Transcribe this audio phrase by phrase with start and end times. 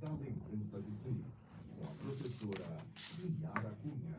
[0.00, 1.24] da lembrança de si,
[1.78, 2.66] com a professora
[3.42, 4.16] Yara Cunha.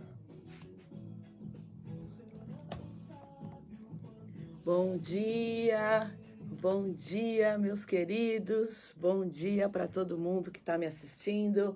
[4.65, 6.17] Bom dia,
[6.59, 11.75] bom dia, meus queridos, bom dia para todo mundo que está me assistindo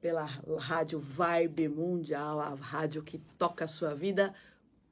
[0.00, 4.34] pela Rádio Vibe Mundial, a rádio que toca a sua vida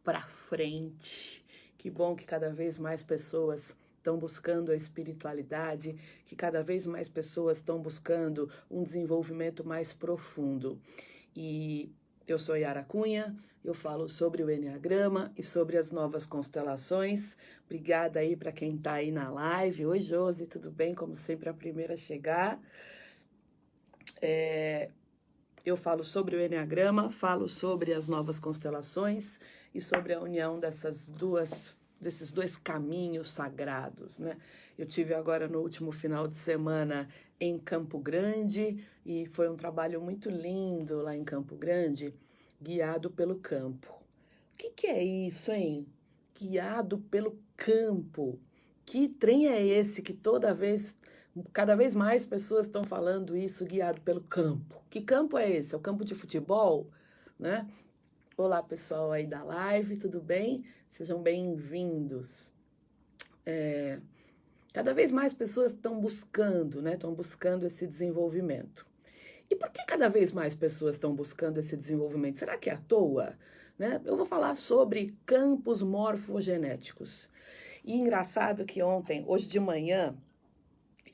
[0.03, 1.45] para frente.
[1.79, 3.75] Que bom que cada vez mais pessoas
[4.05, 5.97] estão buscando a espiritualidade,
[6.27, 10.79] que cada vez mais pessoas estão buscando um desenvolvimento mais profundo.
[11.35, 11.91] E
[12.29, 17.35] eu sou Yara Cunha, eu falo sobre o Enneagrama e sobre as novas constelações.
[17.65, 19.87] Obrigada aí para quem está aí na live.
[19.87, 20.95] Oi, Josi, tudo bem?
[20.95, 22.61] Como sempre, a primeira a chegar.
[24.21, 24.91] É,
[25.65, 29.41] eu falo sobre o Enneagrama, falo sobre as novas constelações
[29.75, 34.37] e sobre a união dessas duas desses dois caminhos sagrados, né?
[34.77, 37.09] Eu tive agora no último final de semana
[37.41, 42.15] em Campo Grande e foi um trabalho muito lindo lá em Campo Grande,
[42.61, 43.93] guiado pelo campo.
[44.53, 45.87] O que, que é isso, hein?
[46.39, 48.39] Guiado pelo campo.
[48.85, 50.97] Que trem é esse que toda vez,
[51.53, 54.83] cada vez mais pessoas estão falando isso, guiado pelo campo?
[54.91, 55.75] Que campo é esse?
[55.75, 56.91] É o campo de futebol,
[57.39, 57.67] né?
[58.37, 60.65] Olá, pessoal aí da live, tudo bem?
[60.89, 62.53] Sejam bem-vindos.
[63.47, 64.01] É,
[64.73, 66.95] cada vez mais pessoas estão buscando, né?
[66.95, 68.85] Estão buscando esse desenvolvimento.
[69.49, 72.41] E por que cada vez mais pessoas estão buscando esse desenvolvimento?
[72.41, 73.39] Será que é à toa?
[73.79, 74.01] Né?
[74.05, 77.31] Eu vou falar sobre campos morfogenéticos.
[77.85, 80.13] E engraçado que ontem, hoje de manhã,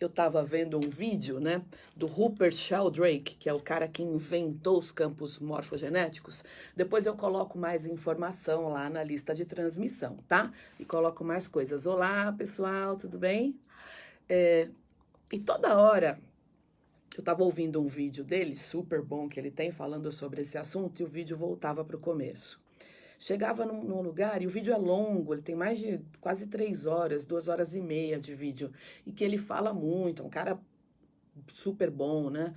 [0.01, 1.63] eu estava vendo um vídeo, né,
[1.95, 6.43] do Rupert Sheldrake, que é o cara que inventou os campos morfogenéticos.
[6.75, 10.51] Depois eu coloco mais informação lá na lista de transmissão, tá?
[10.79, 11.85] E coloco mais coisas.
[11.85, 13.61] Olá, pessoal, tudo bem?
[14.27, 14.71] É,
[15.31, 16.19] e toda hora
[17.15, 21.01] eu estava ouvindo um vídeo dele, super bom que ele tem, falando sobre esse assunto,
[21.01, 22.59] e o vídeo voltava para o começo.
[23.23, 26.87] Chegava num, num, lugar e o vídeo é longo, ele tem mais de quase três
[26.87, 28.73] horas, duas horas e meia de vídeo,
[29.05, 30.59] e que ele fala muito, é um cara
[31.53, 32.55] super bom, né?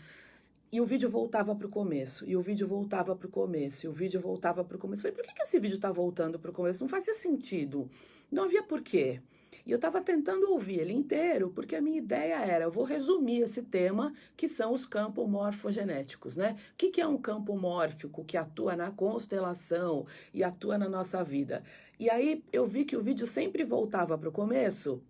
[0.71, 3.89] E o vídeo voltava para o começo, e o vídeo voltava para o começo, e
[3.89, 5.05] o vídeo voltava para o começo.
[5.05, 6.81] Eu falei, por que, que esse vídeo está voltando para o começo?
[6.81, 7.89] Não fazia sentido.
[8.31, 9.21] Não havia porquê.
[9.65, 13.41] E eu estava tentando ouvir ele inteiro, porque a minha ideia era, eu vou resumir
[13.41, 16.55] esse tema, que são os campos morfogenéticos, né?
[16.73, 21.23] O que, que é um campo mórfico que atua na constelação e atua na nossa
[21.23, 21.63] vida?
[21.99, 25.01] E aí eu vi que o vídeo sempre voltava para o começo,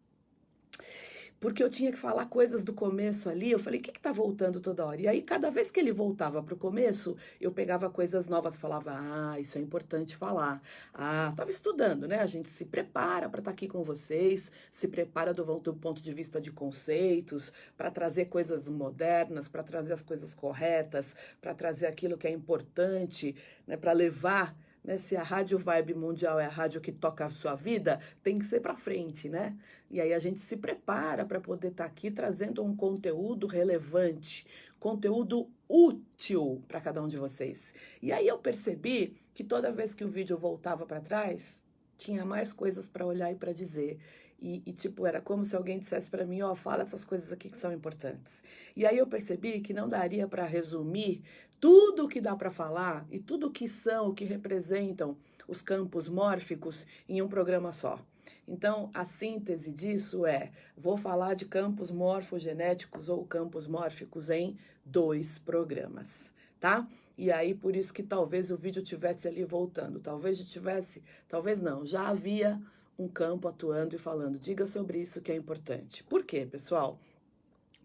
[1.44, 3.52] porque eu tinha que falar coisas do começo ali.
[3.52, 5.02] Eu falei, o que está voltando toda hora?
[5.02, 8.94] E aí, cada vez que ele voltava para o começo, eu pegava coisas novas, falava,
[8.94, 10.62] ah, isso é importante falar.
[10.94, 12.22] Ah, estava estudando, né?
[12.22, 16.02] A gente se prepara para estar tá aqui com vocês, se prepara do, do ponto
[16.02, 21.88] de vista de conceitos, para trazer coisas modernas, para trazer as coisas corretas, para trazer
[21.88, 23.36] aquilo que é importante,
[23.68, 23.76] né?
[23.76, 24.98] para levar né?
[24.98, 28.46] Se a Rádio Vibe Mundial é a rádio que toca a sua vida, tem que
[28.46, 29.58] ser para frente, né?
[29.90, 34.46] E aí a gente se prepara para poder estar tá aqui trazendo um conteúdo relevante,
[34.80, 37.74] conteúdo útil para cada um de vocês.
[38.02, 41.64] E aí eu percebi que toda vez que o vídeo voltava para trás,
[41.98, 44.00] tinha mais coisas para olhar e para dizer.
[44.44, 47.32] E, e, tipo, era como se alguém dissesse para mim, ó, oh, fala essas coisas
[47.32, 48.44] aqui que são importantes.
[48.76, 51.24] E aí eu percebi que não daria para resumir
[51.60, 55.62] tudo o que dá para falar e tudo o que são, o que representam os
[55.62, 58.00] campos mórficos em um programa só.
[58.48, 65.38] Então, a síntese disso é: vou falar de campos morfogenéticos ou campos mórficos em dois
[65.40, 66.88] programas, tá?
[67.18, 71.86] E aí, por isso que talvez o vídeo tivesse ali voltando, talvez tivesse, talvez não,
[71.86, 72.60] já havia
[72.98, 76.04] um campo atuando e falando, diga sobre isso que é importante.
[76.04, 77.00] Por quê, pessoal?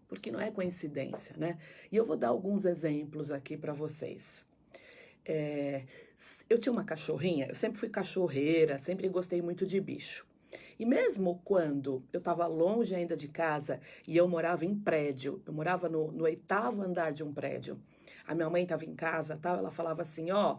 [0.09, 1.59] Porque não é coincidência, né?
[1.91, 4.43] E eu vou dar alguns exemplos aqui para vocês.
[5.23, 5.85] É,
[6.49, 10.27] eu tinha uma cachorrinha, eu sempre fui cachorreira, sempre gostei muito de bicho.
[10.79, 15.53] E mesmo quando eu estava longe ainda de casa e eu morava em prédio, eu
[15.53, 17.79] morava no, no oitavo andar de um prédio,
[18.25, 20.57] a minha mãe estava em casa tal, ela falava assim: ó,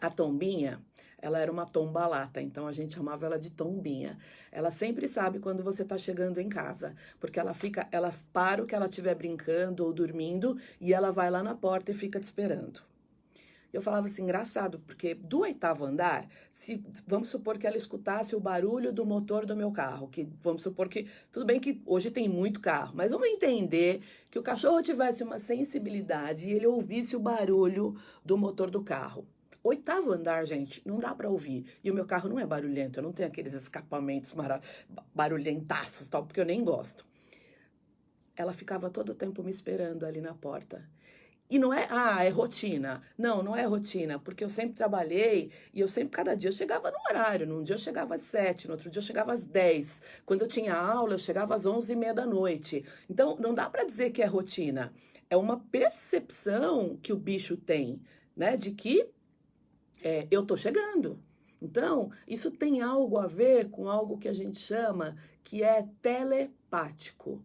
[0.00, 0.82] a Tombinha,
[1.18, 4.18] ela era uma tombalata, então a gente chamava ela de Tombinha.
[4.52, 8.66] Ela sempre sabe quando você está chegando em casa, porque ela fica, ela para o
[8.66, 12.24] que ela estiver brincando ou dormindo e ela vai lá na porta e fica te
[12.24, 12.82] esperando.
[13.72, 18.40] Eu falava assim, engraçado, porque do oitavo andar, se vamos supor que ela escutasse o
[18.40, 22.28] barulho do motor do meu carro, que vamos supor que tudo bem que hoje tem
[22.28, 27.20] muito carro, mas vamos entender que o cachorro tivesse uma sensibilidade e ele ouvisse o
[27.20, 29.26] barulho do motor do carro.
[29.66, 31.66] Oitavo andar, gente, não dá para ouvir.
[31.82, 34.32] E o meu carro não é barulhento, eu não tenho aqueles escapamentos
[35.12, 37.04] barulhentaços, tal, porque eu nem gosto.
[38.36, 40.88] ela ficava todo o tempo me esperando ali na porta.
[41.50, 43.02] E não é, ah, é rotina.
[43.18, 46.88] Não, não é rotina, porque eu sempre trabalhei e eu sempre, cada dia, eu chegava
[46.90, 47.46] no horário.
[47.46, 50.00] Num dia eu chegava às sete, no outro dia eu chegava às dez.
[50.24, 52.84] Quando eu tinha aula, eu chegava às onze e meia da noite.
[53.10, 54.92] Então, não dá para dizer que é rotina.
[55.28, 58.00] É uma percepção que o bicho tem,
[58.36, 59.10] né, de que
[60.06, 61.18] é, eu tô chegando.
[61.60, 67.42] Então, isso tem algo a ver com algo que a gente chama que é telepático.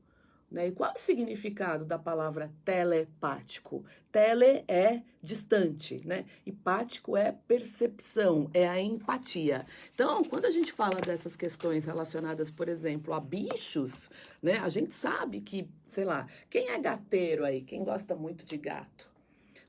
[0.52, 0.68] Né?
[0.68, 3.84] E qual é o significado da palavra telepático?
[4.12, 6.26] Tele é distante, né?
[6.46, 9.66] E pático é percepção, é a empatia.
[9.96, 14.10] Então, quando a gente fala dessas questões relacionadas, por exemplo, a bichos,
[14.44, 14.58] né?
[14.60, 19.11] A gente sabe que, sei lá, quem é gateiro aí, quem gosta muito de gato,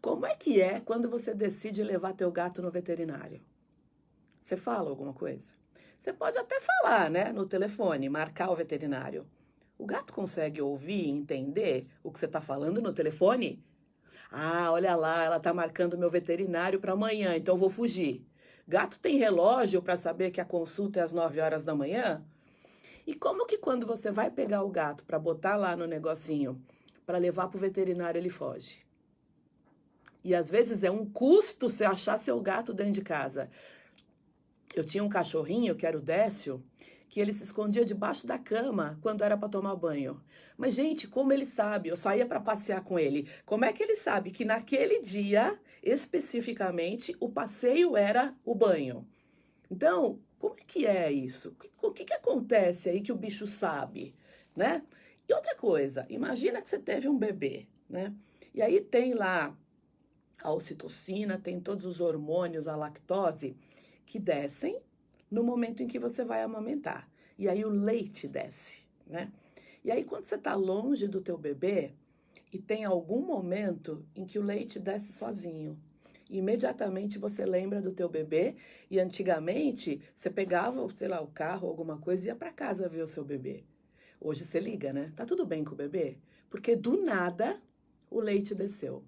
[0.02, 3.40] como é que é quando você decide levar teu gato no veterinário?
[4.40, 5.54] Você fala alguma coisa?
[5.96, 9.25] Você pode até falar, né, no telefone, marcar o veterinário.
[9.78, 13.64] O gato consegue ouvir e entender o que você está falando no telefone?
[14.28, 18.26] Ah, olha lá, ela está marcando meu veterinário para amanhã, então vou fugir.
[18.66, 22.25] Gato tem relógio para saber que a consulta é às 9 horas da manhã?
[23.06, 26.60] E como que quando você vai pegar o gato para botar lá no negocinho,
[27.06, 28.84] para levar para o veterinário, ele foge?
[30.25, 33.51] E às vezes é um custo você achar seu gato dentro de casa.
[34.75, 36.63] Eu tinha um cachorrinho, que era o Décio,
[37.09, 40.23] que ele se escondia debaixo da cama quando era para tomar banho.
[40.57, 41.89] Mas, gente, como ele sabe?
[41.89, 43.29] Eu saía para passear com ele.
[43.45, 49.07] Como é que ele sabe que naquele dia, especificamente, o passeio era o banho?
[49.71, 51.57] Então, como é que é isso?
[51.83, 54.15] O que, que acontece aí que o bicho sabe,
[54.57, 54.83] né?
[55.29, 58.15] E outra coisa, imagina que você teve um bebê, né?
[58.55, 59.57] E aí tem lá
[60.43, 63.56] a ocitocina, tem todos os hormônios, a lactose,
[64.05, 64.81] que descem
[65.31, 67.09] no momento em que você vai amamentar.
[67.39, 69.33] E aí o leite desce, né?
[69.85, 71.93] E aí quando você está longe do teu bebê
[72.53, 75.79] e tem algum momento em que o leite desce sozinho,
[76.29, 78.56] imediatamente você lembra do teu bebê
[78.91, 83.03] e antigamente você pegava, sei lá, o carro, alguma coisa e ia para casa ver
[83.03, 83.65] o seu bebê.
[84.21, 85.12] Hoje você liga, né?
[85.17, 86.17] Tá tudo bem com o bebê?
[86.49, 87.61] Porque do nada
[88.11, 89.03] o leite desceu.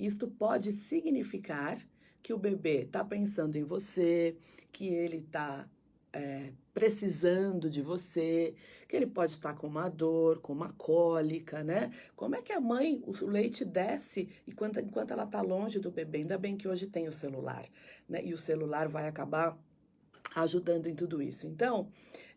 [0.00, 1.78] Isto pode significar
[2.22, 4.34] que o bebê está pensando em você,
[4.72, 5.68] que ele está
[6.12, 8.54] é, precisando de você,
[8.88, 11.92] que ele pode estar com uma dor, com uma cólica, né?
[12.16, 16.18] Como é que a mãe, o leite desce enquanto, enquanto ela está longe do bebê?
[16.18, 17.66] Ainda bem que hoje tem o celular,
[18.08, 18.24] né?
[18.24, 19.58] E o celular vai acabar
[20.34, 21.46] ajudando em tudo isso.
[21.46, 21.88] Então,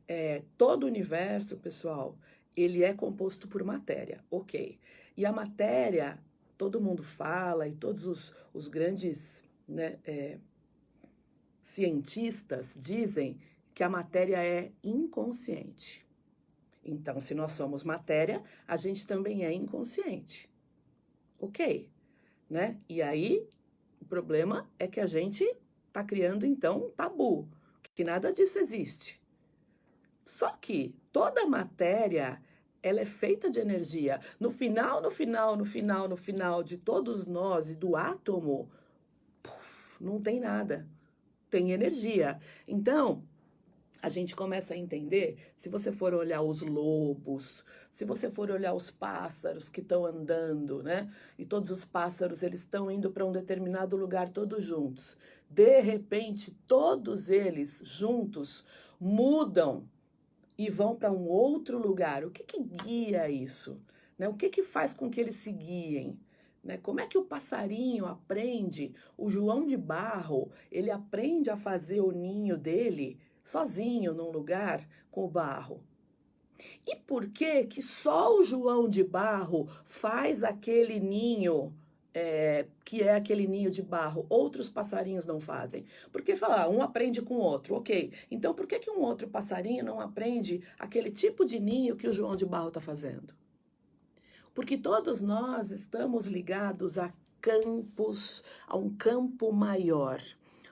[0.05, 2.17] é, todo o universo, pessoal,
[2.55, 4.77] ele é composto por matéria, ok.
[5.15, 6.19] E a matéria,
[6.57, 10.39] todo mundo fala, e todos os, os grandes né, é,
[11.61, 13.39] cientistas dizem
[13.73, 16.05] que a matéria é inconsciente.
[16.85, 20.49] Então, se nós somos matéria, a gente também é inconsciente.
[21.39, 21.89] Ok,
[22.49, 22.77] né?
[22.87, 23.47] E aí,
[24.01, 25.43] o problema é que a gente
[25.87, 27.47] está criando, então, um tabu,
[27.95, 29.21] que nada disso existe.
[30.25, 32.41] Só que toda matéria,
[32.83, 34.19] ela é feita de energia.
[34.37, 38.69] No final, no final, no final, no final de todos nós e do átomo,
[39.99, 40.85] não tem nada.
[41.49, 42.39] Tem energia.
[42.67, 43.23] Então,
[44.01, 48.73] a gente começa a entender, se você for olhar os lobos, se você for olhar
[48.73, 51.09] os pássaros que estão andando, né?
[51.39, 55.15] E todos os pássaros, eles estão indo para um determinado lugar todos juntos.
[55.49, 58.65] De repente, todos eles juntos
[58.99, 59.87] mudam
[60.57, 62.23] e vão para um outro lugar.
[62.23, 63.81] O que, que guia isso?
[64.17, 64.27] Né?
[64.27, 66.19] O que, que faz com que eles se guiem?
[66.63, 66.77] Né?
[66.77, 68.93] Como é que o passarinho aprende?
[69.17, 75.25] O João de Barro, ele aprende a fazer o ninho dele sozinho num lugar com
[75.25, 75.83] o barro.
[76.87, 81.73] E por que que só o João de Barro faz aquele ninho
[82.13, 85.85] é, que é aquele ninho de barro, outros passarinhos não fazem?
[86.11, 88.11] Porque falar, um aprende com o outro, ok.
[88.29, 92.13] Então por que, que um outro passarinho não aprende aquele tipo de ninho que o
[92.13, 93.33] João de Barro está fazendo?
[94.53, 100.21] Porque todos nós estamos ligados a campos, a um campo maior.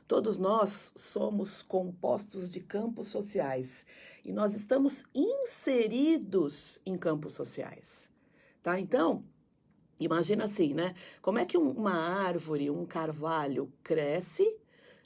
[0.08, 3.86] Todos nós somos compostos de campos sociais
[4.24, 8.12] e nós estamos inseridos em campos sociais,
[8.62, 8.80] tá?
[8.80, 9.24] Então,
[10.06, 10.96] imagina assim, né?
[11.22, 14.58] Como é que uma árvore, um carvalho cresce,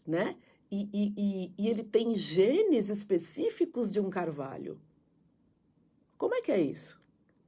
[0.06, 0.36] né?
[0.72, 4.80] E, e, e, e ele tem genes específicos de um carvalho.
[6.18, 7.00] Como é que é isso?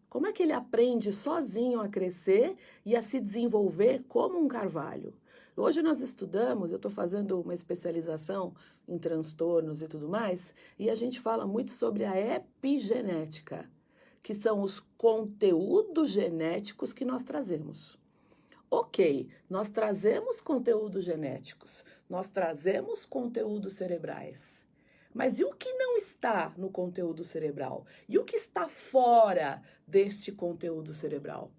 [0.10, 5.14] Como é que ele aprende sozinho a crescer e a se desenvolver como um carvalho?
[5.56, 8.54] Hoje nós estudamos, eu estou fazendo uma especialização
[8.88, 13.68] em transtornos e tudo mais, e a gente fala muito sobre a epigenética,
[14.28, 17.98] que são os conteúdos genéticos que nós trazemos.
[18.70, 24.68] Ok, nós trazemos conteúdos genéticos, nós trazemos conteúdos cerebrais.
[25.14, 27.86] Mas e o que não está no conteúdo cerebral?
[28.06, 31.50] E o que está fora deste conteúdo cerebral?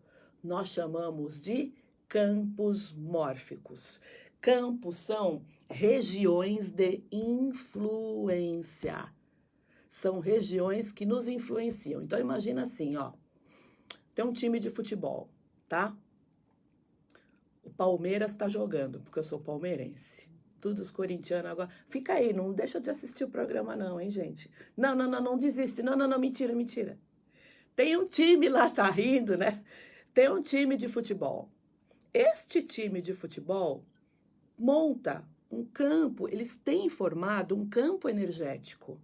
[0.44, 1.72] Nós chamamos de
[2.06, 3.98] campos mórficos.
[4.42, 9.10] Campos são regiões de influência.
[9.98, 12.00] São regiões que nos influenciam.
[12.00, 13.12] Então imagina assim, ó.
[14.14, 15.28] Tem um time de futebol,
[15.68, 15.92] tá?
[17.64, 20.30] O Palmeiras está jogando, porque eu sou palmeirense.
[20.60, 21.68] Todos os corintianos agora.
[21.88, 24.48] Fica aí, não deixa de assistir o programa, não, hein, gente?
[24.76, 25.82] Não, não, não, não desiste.
[25.82, 26.96] Não, não, não, mentira, mentira.
[27.74, 29.64] Tem um time lá, tá rindo, né?
[30.14, 31.50] Tem um time de futebol.
[32.14, 33.84] Este time de futebol
[34.56, 39.00] monta um campo, eles têm formado um campo energético.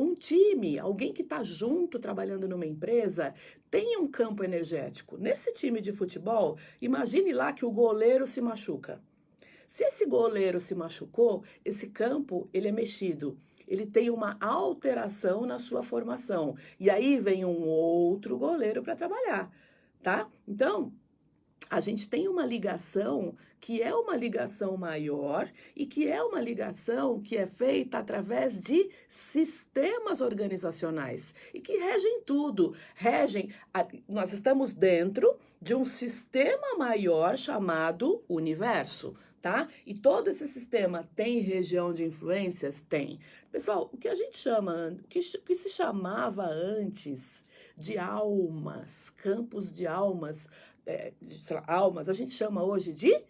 [0.00, 3.34] Um time, alguém que está junto trabalhando numa empresa,
[3.70, 5.18] tem um campo energético.
[5.18, 8.98] Nesse time de futebol, imagine lá que o goleiro se machuca.
[9.66, 13.38] Se esse goleiro se machucou, esse campo ele é mexido.
[13.68, 16.56] Ele tem uma alteração na sua formação.
[16.80, 19.52] E aí vem um outro goleiro para trabalhar,
[20.02, 20.26] tá?
[20.48, 20.94] Então,
[21.68, 27.20] a gente tem uma ligação que é uma ligação maior e que é uma ligação
[27.20, 32.74] que é feita através de sistemas organizacionais e que regem tudo.
[32.94, 33.52] Regem,
[34.08, 39.14] nós estamos dentro de um sistema maior chamado universo.
[39.42, 39.68] Tá?
[39.86, 42.82] E todo esse sistema tem região de influências?
[42.82, 43.18] Tem.
[43.50, 47.42] Pessoal, o que a gente chama, o que, o que se chamava antes
[47.74, 50.46] de almas, campos de almas,
[50.86, 51.12] é,
[51.50, 53.24] lá, almas, a gente chama hoje de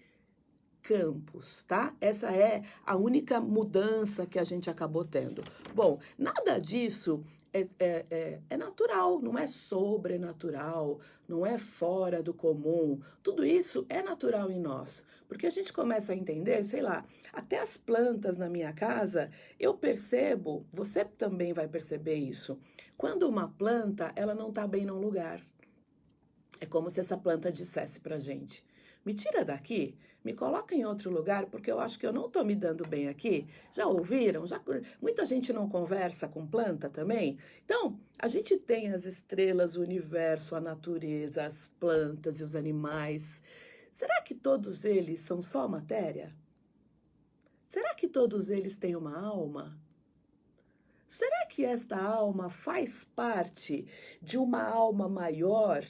[0.83, 1.95] campos, tá?
[2.01, 5.43] Essa é a única mudança que a gente acabou tendo.
[5.75, 12.33] Bom, nada disso é, é, é, é, natural, não é sobrenatural, não é fora do
[12.33, 13.01] comum.
[13.23, 15.05] Tudo isso é natural em nós.
[15.29, 19.75] Porque a gente começa a entender, sei lá, até as plantas na minha casa, eu
[19.75, 22.59] percebo, você também vai perceber isso.
[22.97, 25.41] Quando uma planta, ela não está bem num lugar.
[26.61, 28.65] É como se essa planta dissesse pra gente:
[29.05, 32.45] me tira daqui, me coloca em outro lugar, porque eu acho que eu não estou
[32.45, 33.47] me dando bem aqui.
[33.73, 34.47] Já ouviram?
[34.47, 34.63] Já
[35.01, 37.39] muita gente não conversa com planta também.
[37.65, 43.43] Então, a gente tem as estrelas, o universo, a natureza, as plantas e os animais.
[43.91, 46.35] Será que todos eles são só matéria?
[47.67, 49.79] Será que todos eles têm uma alma?
[51.07, 53.87] Será que esta alma faz parte
[54.21, 55.83] de uma alma maior?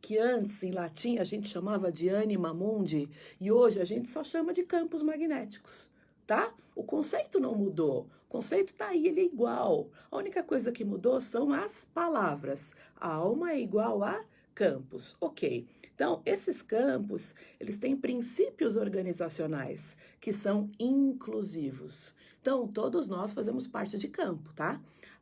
[0.00, 3.08] Que antes em latim a gente chamava de anima mundi
[3.40, 5.90] e hoje a gente só chama de campos magnéticos,
[6.26, 6.52] tá?
[6.74, 9.90] O conceito não mudou, o conceito tá aí, ele é igual.
[10.10, 12.72] A única coisa que mudou são as palavras.
[12.96, 15.66] A alma é igual a campos, ok.
[15.94, 22.14] Então, esses campos, eles têm princípios organizacionais que são inclusivos.
[22.40, 24.80] Então, todos nós fazemos parte de campo, tá?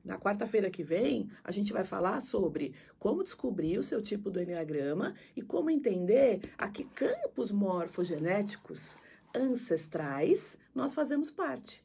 [0.08, 4.40] Na quarta-feira que vem, a gente vai falar sobre como descobrir o seu tipo do
[4.40, 8.96] Enneagrama e como entender a que campos morfogenéticos
[9.36, 11.84] ancestrais nós fazemos parte.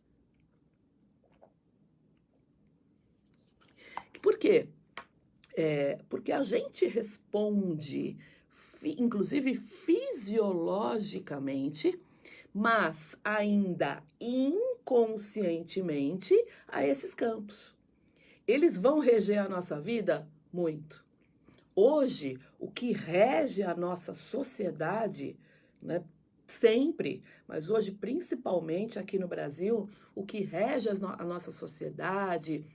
[4.21, 4.69] Por quê?
[5.57, 8.15] É, porque a gente responde,
[8.81, 11.99] inclusive fisiologicamente,
[12.53, 16.33] mas ainda inconscientemente,
[16.69, 17.75] a esses campos
[18.47, 21.03] eles vão reger a nossa vida muito.
[21.75, 25.37] Hoje, o que rege a nossa sociedade,
[25.81, 26.03] né,
[26.45, 32.65] sempre, mas hoje principalmente aqui no Brasil, o que rege a nossa sociedade,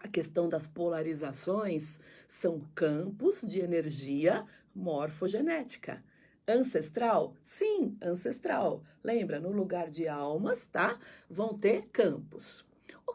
[0.00, 6.02] a questão das polarizações, são campos de energia morfogenética.
[6.46, 7.36] Ancestral?
[7.42, 8.82] Sim, ancestral.
[9.04, 10.98] Lembra, no lugar de almas, tá?
[11.30, 12.66] Vão ter campos.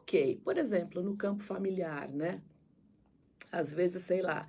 [0.08, 2.42] Ok, por exemplo, no campo familiar, né?
[3.52, 4.48] Às vezes, sei lá,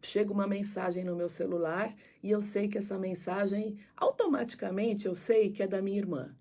[0.00, 5.50] chega uma mensagem no meu celular e eu sei que essa mensagem, automaticamente, eu sei
[5.50, 6.36] que é da minha irmã.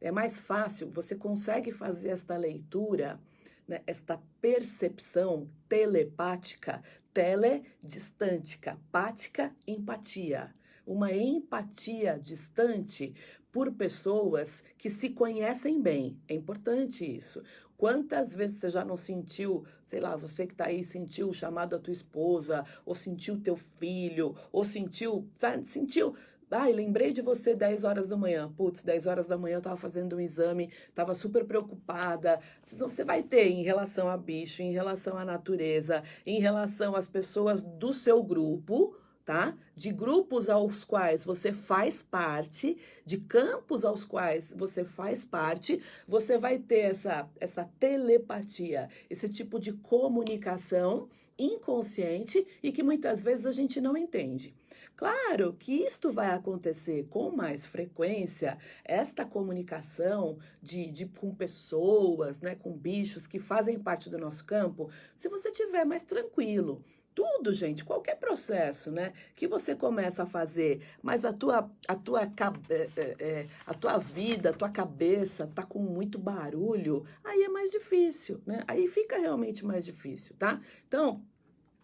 [0.00, 3.20] É mais fácil, você consegue fazer esta leitura,
[3.68, 8.58] né, esta percepção telepática, tele, distante,
[8.90, 10.50] pática, empatia.
[10.86, 13.14] Uma empatia distante
[13.50, 16.16] por pessoas que se conhecem bem.
[16.28, 17.42] É importante isso.
[17.76, 21.70] Quantas vezes você já não sentiu, sei lá, você que está aí sentiu o chamado
[21.70, 26.14] da tua esposa, ou sentiu teu filho, ou sentiu, sabe, sentiu
[26.48, 28.52] Ai, lembrei de você 10 horas da manhã.
[28.56, 32.38] Putz, 10 horas da manhã eu tava fazendo um exame, tava super preocupada.
[32.64, 37.62] Você vai ter em relação a bicho, em relação à natureza, em relação às pessoas
[37.62, 38.96] do seu grupo,
[39.26, 39.58] tá?
[39.74, 46.38] De grupos aos quais você faz parte, de campos aos quais você faz parte, você
[46.38, 53.52] vai ter essa, essa telepatia, esse tipo de comunicação inconsciente e que muitas vezes a
[53.52, 54.54] gente não entende.
[54.96, 62.54] Claro que isto vai acontecer com mais frequência, esta comunicação de, de, com pessoas, né,
[62.54, 66.82] com bichos que fazem parte do nosso campo, se você tiver mais tranquilo.
[67.16, 72.24] Tudo, gente, qualquer processo, né, que você começa a fazer, mas a tua, a tua,
[72.68, 77.48] é, é, é, a tua vida, a tua cabeça tá com muito barulho, aí é
[77.48, 78.62] mais difícil, né?
[78.68, 80.60] Aí fica realmente mais difícil, tá?
[80.86, 81.24] Então,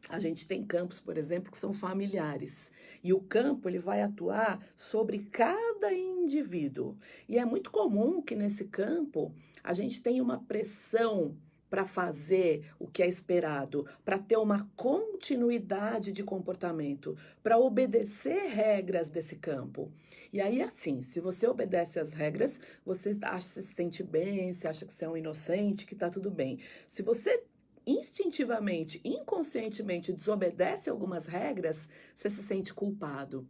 [0.06, 2.70] a gente tem campos, por exemplo, que são familiares.
[3.02, 6.94] E o campo ele vai atuar sobre cada indivíduo.
[7.26, 9.34] E é muito comum que nesse campo
[9.64, 11.34] a gente tenha uma pressão
[11.72, 19.08] para fazer o que é esperado, para ter uma continuidade de comportamento, para obedecer regras
[19.08, 19.90] desse campo.
[20.30, 24.68] E aí, assim, se você obedece às regras, você acha que se sente bem, você
[24.68, 26.58] acha que você é um inocente, que está tudo bem.
[26.86, 27.42] Se você
[27.86, 33.48] instintivamente, inconscientemente desobedece algumas regras, você se sente culpado.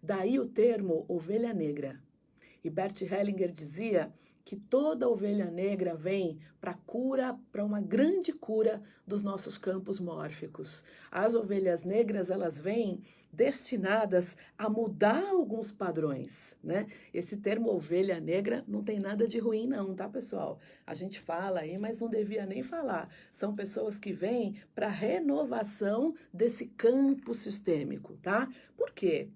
[0.00, 2.00] Daí o termo ovelha negra.
[2.62, 4.14] E Bert Hellinger dizia
[4.46, 10.84] que toda ovelha negra vem para cura, para uma grande cura dos nossos campos mórficos.
[11.10, 16.86] As ovelhas negras, elas vêm destinadas a mudar alguns padrões, né?
[17.12, 20.60] Esse termo ovelha negra não tem nada de ruim não, tá, pessoal?
[20.86, 23.10] A gente fala aí, mas não devia nem falar.
[23.32, 28.48] São pessoas que vêm para renovação desse campo sistêmico, tá?
[28.76, 29.28] Por quê?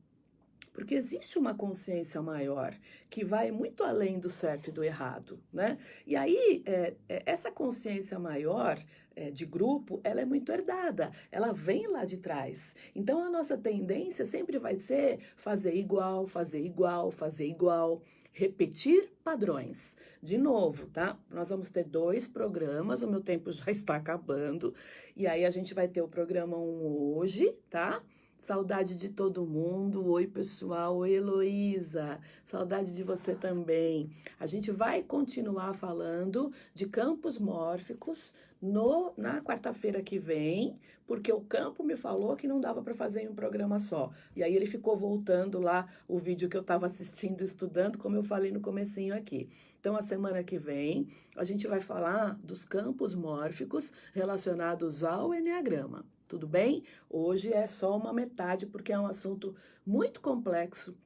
[0.73, 2.75] Porque existe uma consciência maior
[3.09, 5.79] que vai muito além do certo e do errado, né?
[6.07, 8.79] E aí, é, é, essa consciência maior
[9.17, 12.75] é, de grupo, ela é muito herdada, ela vem lá de trás.
[12.95, 19.97] Então, a nossa tendência sempre vai ser fazer igual, fazer igual, fazer igual repetir padrões.
[20.23, 21.19] De novo, tá?
[21.31, 24.75] Nós vamos ter dois programas, o meu tempo já está acabando,
[25.17, 28.03] e aí a gente vai ter o programa 1 hoje, tá?
[28.41, 30.11] Saudade de todo mundo.
[30.13, 30.97] Oi, pessoal.
[30.97, 32.19] Oi, Heloísa.
[32.43, 34.11] Saudade de você também.
[34.41, 41.43] A gente vai continuar falando de campos mórficos no, na quarta-feira que vem, porque o
[41.43, 44.11] campo me falou que não dava para fazer em um programa só.
[44.35, 48.23] E aí ele ficou voltando lá o vídeo que eu estava assistindo, estudando, como eu
[48.23, 49.51] falei no comecinho aqui.
[49.79, 56.07] Então, a semana que vem, a gente vai falar dos campos mórficos relacionados ao Enneagrama
[56.31, 56.85] tudo bem?
[57.11, 60.97] Hoje é só uma metade, porque é um assunto muito complexo,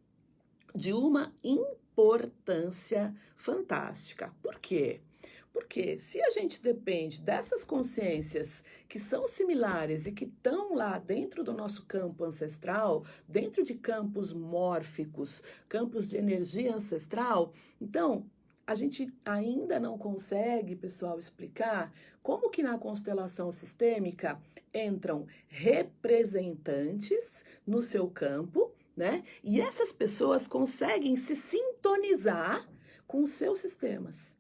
[0.74, 4.34] de uma importância fantástica.
[4.42, 5.00] Por quê?
[5.50, 11.42] Porque se a gente depende dessas consciências que são similares e que estão lá dentro
[11.42, 18.26] do nosso campo ancestral, dentro de campos mórficos, campos de energia ancestral, então
[18.66, 24.40] a gente ainda não consegue, pessoal, explicar como que na constelação sistêmica
[24.72, 29.22] entram representantes no seu campo, né?
[29.42, 32.66] E essas pessoas conseguem se sintonizar
[33.07, 34.37] com os seus sistemas.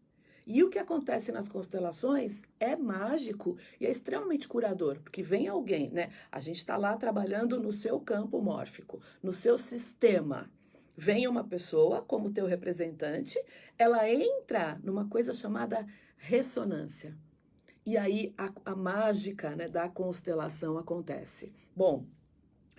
[0.46, 5.90] E o que acontece nas constelações é mágico e é extremamente curador, porque vem alguém,
[5.90, 6.10] né?
[6.30, 10.50] A gente está lá trabalhando no seu campo mórfico, no seu sistema
[10.96, 13.42] vem uma pessoa como teu representante,
[13.78, 17.16] ela entra numa coisa chamada ressonância.
[17.86, 21.52] E aí a, a mágica né, da constelação acontece.
[21.76, 22.06] Bom,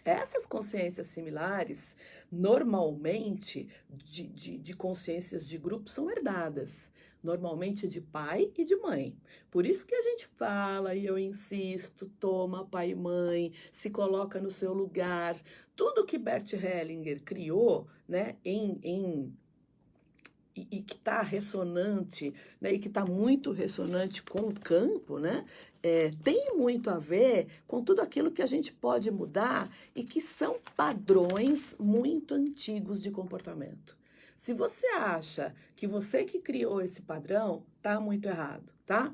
[0.04, 1.97] essas consciências similares,
[2.32, 6.91] normalmente, de, de, de consciências de grupo, são herdadas
[7.25, 9.17] normalmente de pai e de mãe.
[9.49, 14.39] Por isso que a gente fala e eu insisto, toma pai e mãe, se coloca
[14.39, 15.36] no seu lugar.
[15.76, 19.34] Tudo que Bert Hellinger criou, né, em, em
[20.56, 25.46] e, e que está ressonante, né, e que está muito ressonante com o campo, né,
[25.84, 30.22] é, tem muito a ver com tudo aquilo que a gente pode mudar e que
[30.22, 33.98] são padrões muito antigos de comportamento.
[34.36, 39.14] Se você acha que você que criou esse padrão, tá muito errado, tá?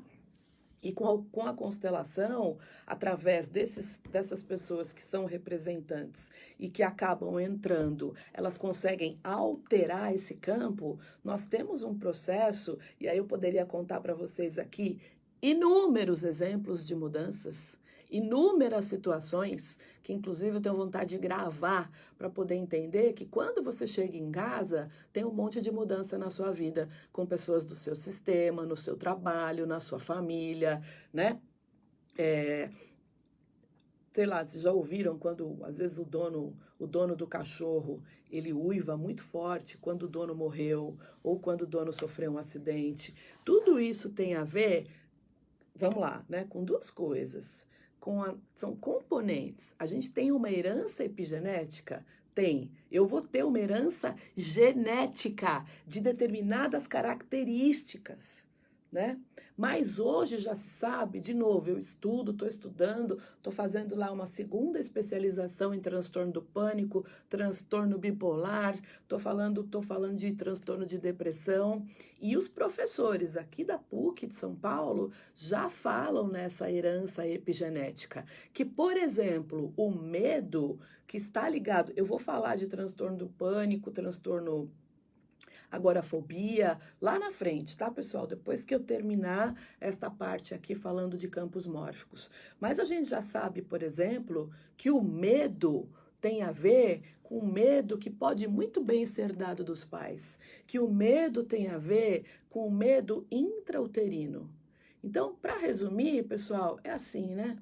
[0.82, 6.82] E com a, com a constelação, através desses, dessas pessoas que são representantes e que
[6.82, 13.64] acabam entrando, elas conseguem alterar esse campo, nós temos um processo, e aí eu poderia
[13.64, 15.00] contar para vocês aqui
[15.40, 17.78] inúmeros exemplos de mudanças
[18.12, 23.86] inúmeras situações que inclusive eu tenho vontade de gravar para poder entender que quando você
[23.86, 27.94] chega em casa, tem um monte de mudança na sua vida, com pessoas do seu
[27.94, 31.40] sistema, no seu trabalho, na sua família, né?
[32.18, 32.68] É,
[34.12, 38.52] sei lá, vocês já ouviram quando às vezes o dono, o dono do cachorro, ele
[38.52, 43.14] uiva muito forte quando o dono morreu ou quando o dono sofreu um acidente.
[43.44, 44.86] Tudo isso tem a ver,
[45.74, 47.64] vamos lá, né, com duas coisas.
[48.02, 49.76] Com a, são componentes.
[49.78, 52.68] A gente tem uma herança epigenética, tem.
[52.90, 58.44] Eu vou ter uma herança genética de determinadas características
[58.92, 59.18] né?
[59.56, 64.26] Mas hoje já se sabe, de novo, eu estudo, estou estudando, estou fazendo lá uma
[64.26, 70.98] segunda especialização em transtorno do pânico, transtorno bipolar, estou falando, tô falando de transtorno de
[70.98, 71.86] depressão.
[72.20, 78.24] E os professores aqui da PUC de São Paulo já falam nessa herança epigenética.
[78.52, 83.90] Que, por exemplo, o medo que está ligado, eu vou falar de transtorno do pânico,
[83.90, 84.70] transtorno
[85.72, 88.26] agorafobia lá na frente, tá, pessoal?
[88.26, 92.30] Depois que eu terminar esta parte aqui falando de campos mórficos.
[92.60, 95.88] Mas a gente já sabe, por exemplo, que o medo
[96.20, 100.78] tem a ver com o medo que pode muito bem ser dado dos pais, que
[100.78, 104.52] o medo tem a ver com o medo intrauterino.
[105.02, 107.56] Então, para resumir, pessoal, é assim, né?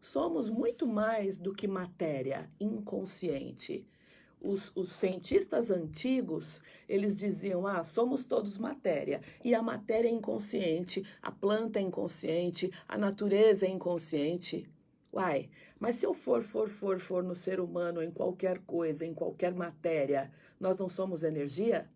[0.00, 3.86] Somos muito mais do que matéria inconsciente
[4.42, 11.04] os, os, cientistas antigos, eles diziam, ah, somos todos matéria, e a matéria é inconsciente,
[11.22, 14.68] a planta é inconsciente, a natureza é inconsciente.
[15.12, 19.14] Uai, mas se eu for, for, for, for no ser humano, em qualquer coisa, em
[19.14, 21.88] qualquer matéria, nós não somos energia?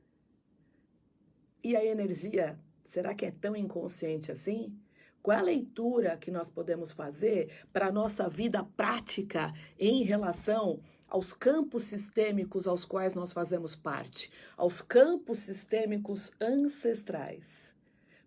[1.65, 4.79] E a energia, será que é tão inconsciente assim?
[5.23, 10.81] Qual é a leitura que nós podemos fazer para a nossa vida prática em relação
[11.09, 17.75] aos campos sistêmicos aos quais nós fazemos parte, aos campos sistêmicos ancestrais.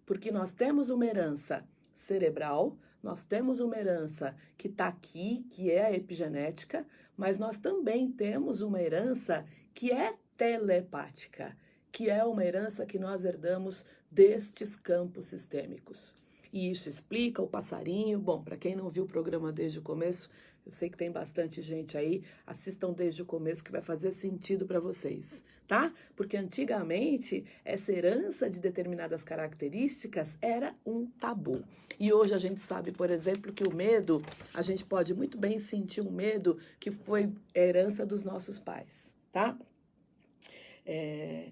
[0.06, 1.64] Porque nós temos uma herança
[1.94, 8.12] cerebral, nós temos uma herança que está aqui, que é a epigenética, mas nós também
[8.12, 11.56] temos uma herança que é telepática,
[11.92, 16.16] que é uma herança que nós herdamos destes campos sistêmicos.
[16.52, 18.20] E isso explica o passarinho.
[18.20, 20.30] Bom, para quem não viu o programa desde o começo,
[20.70, 22.24] eu sei que tem bastante gente aí.
[22.46, 25.92] Assistam desde o começo que vai fazer sentido para vocês, tá?
[26.16, 31.64] Porque antigamente essa herança de determinadas características era um tabu.
[32.00, 35.58] E hoje a gente sabe, por exemplo, que o medo, a gente pode muito bem
[35.58, 39.58] sentir um medo que foi herança dos nossos pais, tá?
[40.86, 41.52] É...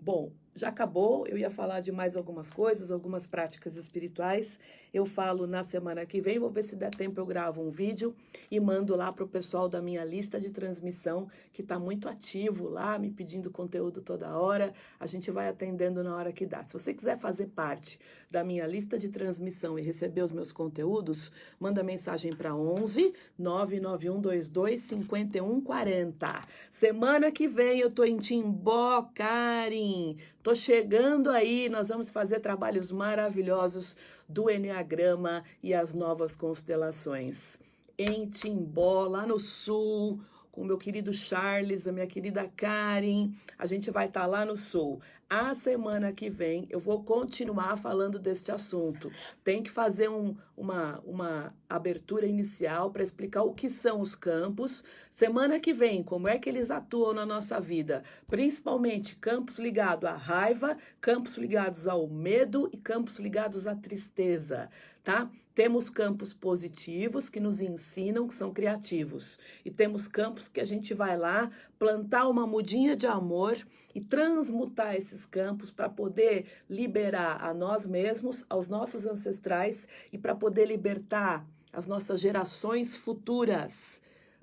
[0.00, 4.58] Bom, já acabou, eu ia falar de mais algumas coisas, algumas práticas espirituais.
[4.92, 8.14] Eu falo na semana que vem, vou ver se der tempo eu gravo um vídeo
[8.50, 12.68] e mando lá para o pessoal da minha lista de transmissão, que está muito ativo
[12.68, 14.72] lá, me pedindo conteúdo toda hora.
[14.98, 16.64] A gente vai atendendo na hora que dá.
[16.64, 21.30] Se você quiser fazer parte da minha lista de transmissão e receber os meus conteúdos,
[21.60, 26.48] manda mensagem para 11 99122 5140.
[26.70, 30.16] Semana que vem eu tô em Timbó, Karim.
[30.48, 33.94] Tô chegando aí, nós vamos fazer trabalhos maravilhosos
[34.26, 37.58] do Enneagrama e as novas constelações.
[37.98, 43.30] Em Timbó, lá no sul, com o meu querido Charles, a minha querida Karen.
[43.58, 45.00] A gente vai estar tá lá no Sul.
[45.30, 49.12] A semana que vem eu vou continuar falando deste assunto.
[49.44, 54.82] Tem que fazer um, uma, uma abertura inicial para explicar o que são os campos.
[55.10, 60.16] Semana que vem, como é que eles atuam na nossa vida, principalmente campos ligados à
[60.16, 64.70] raiva, campos ligados ao medo e campos ligados à tristeza
[65.08, 65.26] tá?
[65.58, 69.40] Temos campos positivos que nos ensinam, que são criativos.
[69.64, 73.58] E temos campos que a gente vai lá plantar uma mudinha de amor
[73.92, 80.32] e transmutar esses campos para poder liberar a nós mesmos, aos nossos ancestrais e para
[80.32, 84.00] poder libertar as nossas gerações futuras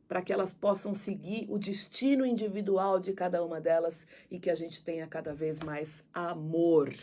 [0.09, 4.55] para que elas possam seguir o destino individual de cada uma delas e que a
[4.55, 6.93] gente tenha cada vez mais amor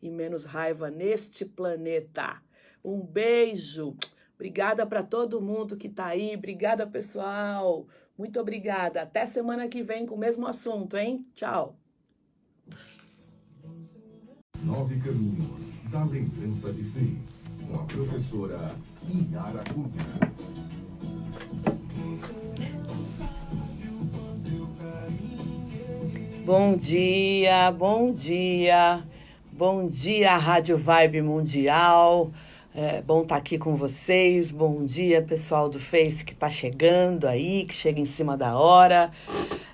[0.00, 2.45] e menos raiva neste planeta.
[2.86, 3.96] Um beijo.
[4.36, 6.36] Obrigada para todo mundo que está aí.
[6.36, 7.84] Obrigada, pessoal.
[8.16, 9.02] Muito obrigada.
[9.02, 11.26] Até semana que vem com o mesmo assunto, hein?
[11.34, 11.76] Tchau.
[14.62, 17.18] Nove Caminhos da Lembrança de Si,
[17.66, 18.76] com a professora
[19.12, 20.06] Inara Cunha.
[26.44, 29.04] Bom dia, bom dia,
[29.52, 32.30] bom dia, Rádio Vibe Mundial
[32.78, 34.50] É bom estar tá aqui com vocês.
[34.50, 39.10] Bom dia, pessoal do Face que está chegando aí, que chega em cima da hora.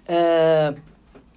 [0.06, 0.72] É,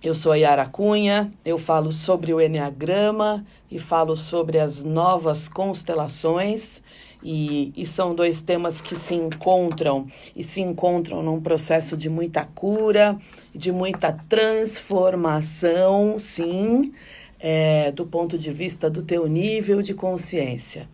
[0.04, 5.48] eu sou a Yara Cunha, eu falo sobre o Enneagrama e falo sobre as novas
[5.48, 6.84] constelações.
[7.24, 12.46] E, e, são dois temas que se encontram e se encontram num processo de muita
[12.46, 13.18] cura,
[13.56, 16.94] de muita transformação, sim,
[17.40, 20.88] é, do ponto de vista do teu nível de consciência.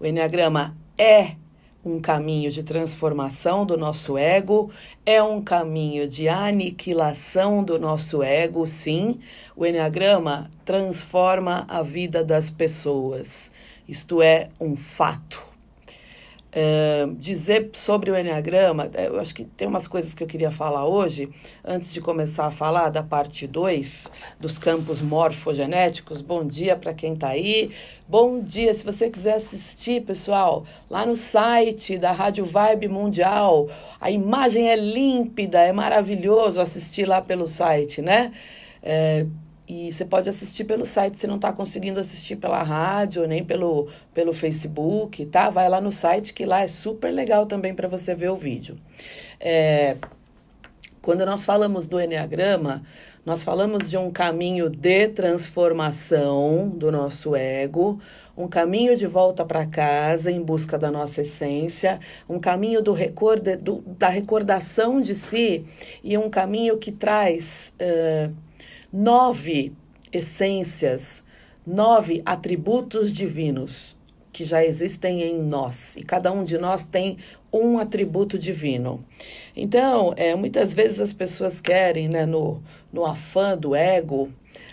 [0.00, 1.32] O Enneagrama é
[1.84, 4.70] um caminho de transformação do nosso ego,
[5.04, 9.18] é um caminho de aniquilação do nosso ego, sim.
[9.56, 13.50] O Enneagrama transforma a vida das pessoas.
[13.88, 15.47] Isto é um fato
[17.18, 20.86] dizer sobre o Enneagrama, é, eu acho que tem umas coisas que eu queria falar
[20.86, 21.28] hoje,
[21.64, 26.22] antes de começar a falar da parte 2 dos campos morfogenéticos.
[26.22, 27.70] Bom dia para quem está aí.
[28.08, 33.68] Bom dia, se você quiser assistir, pessoal, lá no site da Rádio Vibe Mundial,
[34.00, 38.32] a imagem é límpida, é maravilhoso assistir lá pelo site, né?
[38.82, 39.26] É,
[39.68, 43.88] e você pode assistir pelo site, se não está conseguindo assistir pela rádio, nem pelo,
[44.14, 45.50] pelo Facebook, tá?
[45.50, 48.78] Vai lá no site, que lá é super legal também para você ver o vídeo.
[49.38, 49.96] É,
[51.02, 52.82] quando nós falamos do Enneagrama,
[53.26, 58.00] nós falamos de um caminho de transformação do nosso ego,
[58.34, 63.56] um caminho de volta para casa em busca da nossa essência, um caminho do record,
[63.60, 65.66] do, da recordação de si
[66.02, 67.70] e um caminho que traz.
[67.78, 68.47] Uh,
[68.92, 69.72] nove
[70.12, 71.24] essências,
[71.66, 73.96] nove atributos divinos
[74.32, 75.96] que já existem em nós.
[75.96, 77.18] E cada um de nós tem
[77.52, 79.04] um atributo divino.
[79.56, 84.28] Então, é, muitas vezes as pessoas querem, né, no, no afã do ego,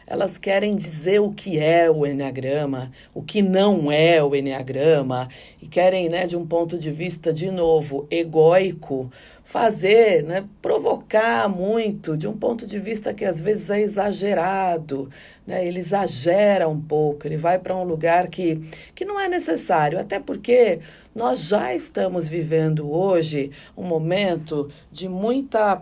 [0.05, 5.27] elas querem dizer o que é o Enneagrama, o que não é o Enneagrama,
[5.61, 9.09] e querem, né, de um ponto de vista, de novo, egóico,
[9.55, 15.09] fazer, né, provocar muito, de um ponto de vista que às vezes é exagerado,
[15.47, 18.59] né, ele exagera um pouco, ele vai para um lugar que,
[18.93, 20.81] que não é necessário, até porque
[21.15, 25.81] nós já estamos vivendo hoje um momento de muita,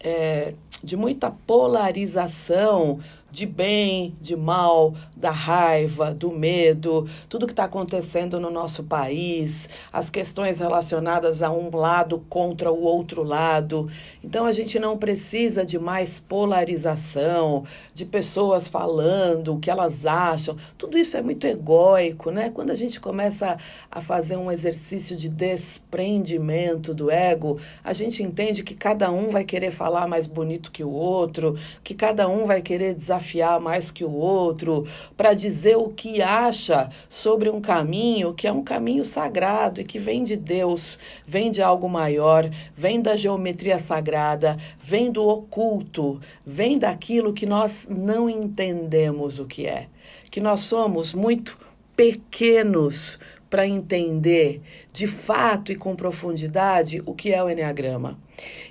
[0.00, 3.00] é, de muita polarização
[3.32, 9.70] de bem, de mal, da raiva, do medo, tudo que está acontecendo no nosso país,
[9.90, 13.90] as questões relacionadas a um lado contra o outro lado.
[14.22, 17.64] Então a gente não precisa de mais polarização,
[17.94, 20.58] de pessoas falando o que elas acham.
[20.76, 22.50] Tudo isso é muito egóico, né?
[22.50, 23.56] Quando a gente começa
[23.90, 29.44] a fazer um exercício de desprendimento do ego, a gente entende que cada um vai
[29.44, 33.90] querer falar mais bonito que o outro, que cada um vai querer desafiar desafiar mais
[33.90, 39.04] que o outro, para dizer o que acha sobre um caminho que é um caminho
[39.04, 45.10] sagrado e que vem de Deus, vem de algo maior, vem da geometria sagrada, vem
[45.10, 49.86] do oculto, vem daquilo que nós não entendemos o que é,
[50.30, 51.56] que nós somos muito
[51.96, 58.18] pequenos para entender de fato e com profundidade o que é o Enneagrama.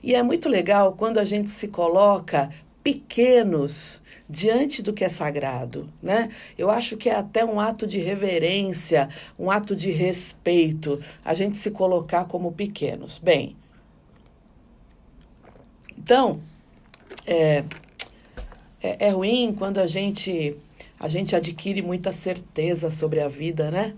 [0.03, 2.49] E é muito legal quando a gente se coloca
[2.83, 4.00] pequenos
[4.31, 6.31] diante do que é sagrado, né?
[6.57, 11.57] Eu acho que é até um ato de reverência, um ato de respeito, a gente
[11.57, 13.17] se colocar como pequenos.
[13.17, 13.57] Bem,
[15.97, 16.39] então
[17.27, 17.65] é,
[18.81, 20.55] é, é ruim quando a gente
[20.97, 23.95] a gente adquire muita certeza sobre a vida, né?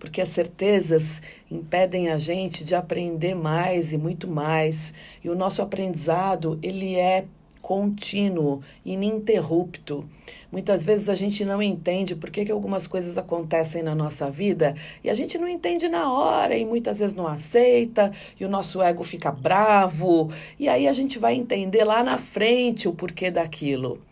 [0.00, 4.92] Porque as certezas impedem a gente de aprender mais e muito mais.
[5.22, 7.24] E o nosso aprendizado, ele é
[7.70, 10.04] contínuo, ininterrupto.
[10.50, 14.74] Muitas vezes a gente não entende por que, que algumas coisas acontecem na nossa vida
[15.04, 18.82] e a gente não entende na hora e muitas vezes não aceita e o nosso
[18.82, 24.02] ego fica bravo e aí a gente vai entender lá na frente o porquê daquilo.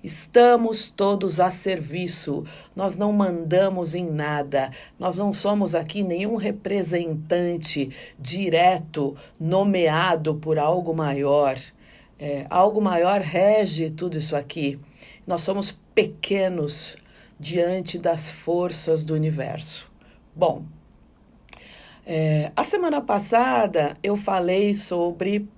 [0.00, 2.44] Estamos todos a serviço,
[2.76, 10.94] nós não mandamos em nada, nós não somos aqui nenhum representante direto, nomeado por algo
[10.94, 11.58] maior.
[12.18, 14.78] É, algo maior rege tudo isso aqui.
[15.26, 16.96] Nós somos pequenos
[17.38, 19.90] diante das forças do universo.
[20.34, 20.64] Bom,
[22.04, 25.48] é, a semana passada eu falei sobre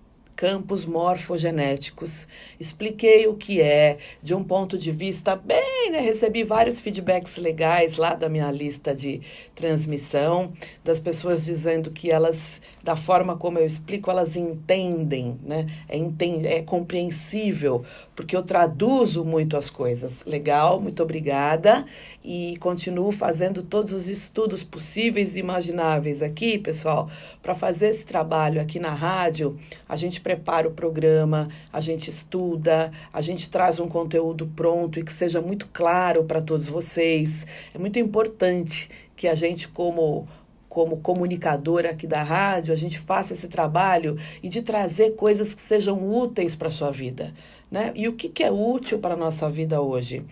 [0.41, 2.27] campos morfogenéticos.
[2.59, 6.01] Expliquei o que é, de um ponto de vista bem, né?
[6.01, 9.21] Recebi vários feedbacks legais lá da minha lista de
[9.55, 15.67] transmissão, das pessoas dizendo que elas da forma como eu explico, elas entendem, né?
[15.89, 17.85] É, enten é compreensível,
[18.17, 20.25] porque eu traduzo muito as coisas.
[20.25, 21.85] Legal, muito obrigada.
[22.23, 27.09] E continuo fazendo todos os estudos possíveis e imagináveis aqui, pessoal,
[27.43, 29.59] para fazer esse trabalho aqui na rádio.
[29.89, 35.05] A gente prepara o programa, a gente estuda, a gente traz um conteúdo pronto e
[35.05, 37.47] que seja muito claro para todos vocês.
[37.75, 40.27] É muito importante que a gente, como
[40.71, 45.61] como comunicadora aqui da rádio, a gente faça esse trabalho e de trazer coisas que
[45.61, 47.35] sejam úteis para a sua vida.
[47.69, 47.93] Né?
[47.97, 50.25] E o que, que é útil para a nossa vida hoje?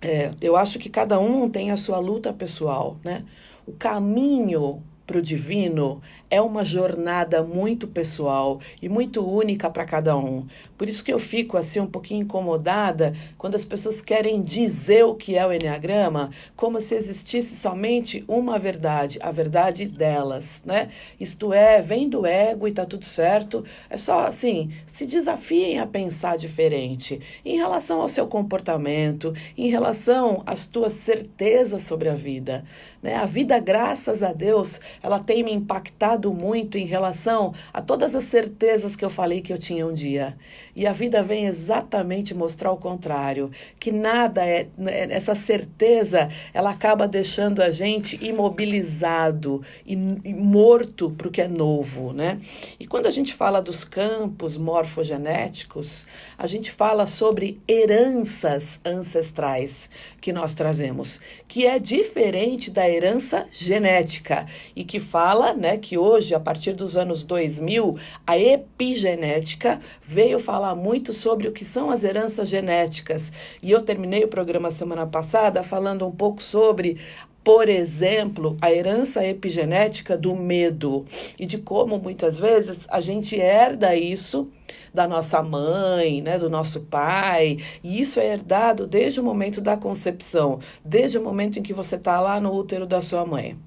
[0.00, 2.96] É, eu acho que cada um tem a sua luta pessoal.
[3.04, 3.22] Né?
[3.66, 10.16] O caminho para o divino é uma jornada muito pessoal e muito única para cada
[10.16, 10.46] um.
[10.76, 15.14] Por isso que eu fico assim um pouquinho incomodada quando as pessoas querem dizer o
[15.14, 20.88] que é o Enneagrama, como se existisse somente uma verdade, a verdade delas, né?
[21.20, 23.64] Isto é, vem do ego e tá tudo certo.
[23.88, 30.42] É só assim, se desafiem a pensar diferente em relação ao seu comportamento, em relação
[30.46, 32.64] às tuas certezas sobre a vida.
[33.04, 33.16] Né?
[33.16, 38.24] A vida, graças a Deus, ela tem me impactado muito em relação a todas as
[38.24, 40.34] certezas que eu falei que eu tinha um dia.
[40.74, 46.70] E a vida vem exatamente mostrar o contrário, que nada é né, essa certeza, ela
[46.70, 49.92] acaba deixando a gente imobilizado e,
[50.24, 52.40] e morto para o que é novo, né?
[52.80, 59.88] E quando a gente fala dos campos morfogenéticos, a gente fala sobre heranças ancestrais
[60.20, 66.34] que nós trazemos, que é diferente da herança genética e que fala, né, que hoje
[66.34, 72.04] a partir dos anos 2000, a epigenética veio falar muito sobre o que são as
[72.04, 73.32] heranças genéticas.
[73.62, 76.98] E eu terminei o programa semana passada falando um pouco sobre
[77.44, 81.04] por exemplo, a herança epigenética do medo
[81.38, 84.50] e de como muitas vezes a gente herda isso
[84.94, 89.76] da nossa mãe, né, do nosso pai, e isso é herdado desde o momento da
[89.76, 93.58] concepção, desde o momento em que você está lá no útero da sua mãe.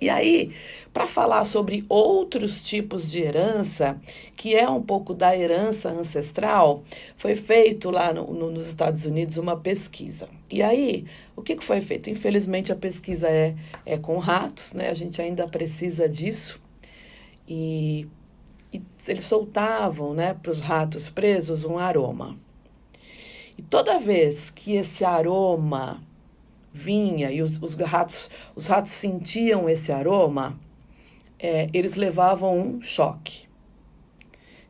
[0.00, 0.52] E aí,
[0.94, 4.00] para falar sobre outros tipos de herança,
[4.34, 6.82] que é um pouco da herança ancestral,
[7.16, 10.28] foi feito lá no, no, nos Estados Unidos uma pesquisa.
[10.50, 11.04] E aí,
[11.36, 12.08] o que, que foi feito?
[12.08, 14.88] Infelizmente, a pesquisa é, é com ratos, né?
[14.88, 16.58] A gente ainda precisa disso.
[17.46, 18.08] E,
[18.72, 22.36] e eles soltavam né, para os ratos presos um aroma.
[23.58, 26.02] E toda vez que esse aroma
[26.72, 30.58] vinha e os, os ratos os ratos sentiam esse aroma,
[31.38, 33.48] é, eles levavam um choque.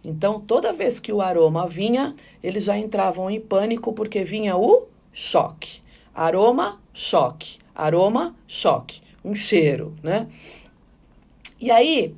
[0.03, 4.87] Então, toda vez que o aroma vinha, eles já entravam em pânico porque vinha o
[5.13, 5.83] choque.
[6.15, 7.59] Aroma, choque.
[7.75, 9.03] Aroma, choque.
[9.23, 10.27] Um cheiro, né?
[11.61, 12.15] E aí,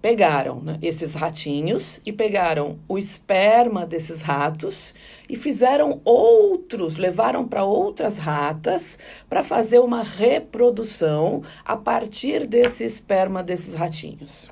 [0.00, 4.94] pegaram né, esses ratinhos e pegaram o esperma desses ratos
[5.28, 13.42] e fizeram outros, levaram para outras ratas para fazer uma reprodução a partir desse esperma
[13.42, 14.50] desses ratinhos.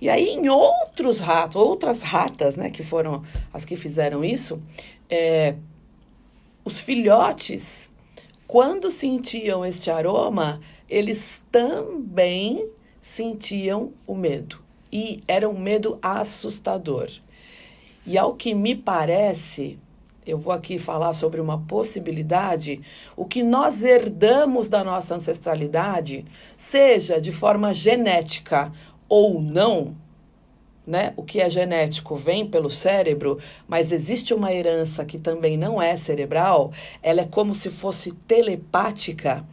[0.00, 4.62] E aí, em outros ratos, outras ratas, né, que foram as que fizeram isso,
[5.08, 5.54] é,
[6.64, 7.90] os filhotes,
[8.46, 12.68] quando sentiam este aroma, eles também
[13.02, 14.63] sentiam o medo.
[14.94, 17.10] E era um medo assustador.
[18.06, 19.76] E ao que me parece,
[20.24, 22.80] eu vou aqui falar sobre uma possibilidade,
[23.16, 26.24] o que nós herdamos da nossa ancestralidade,
[26.56, 28.70] seja de forma genética
[29.08, 29.96] ou não,
[30.86, 31.12] né?
[31.16, 35.96] O que é genético vem pelo cérebro, mas existe uma herança que também não é
[35.96, 39.44] cerebral, ela é como se fosse telepática,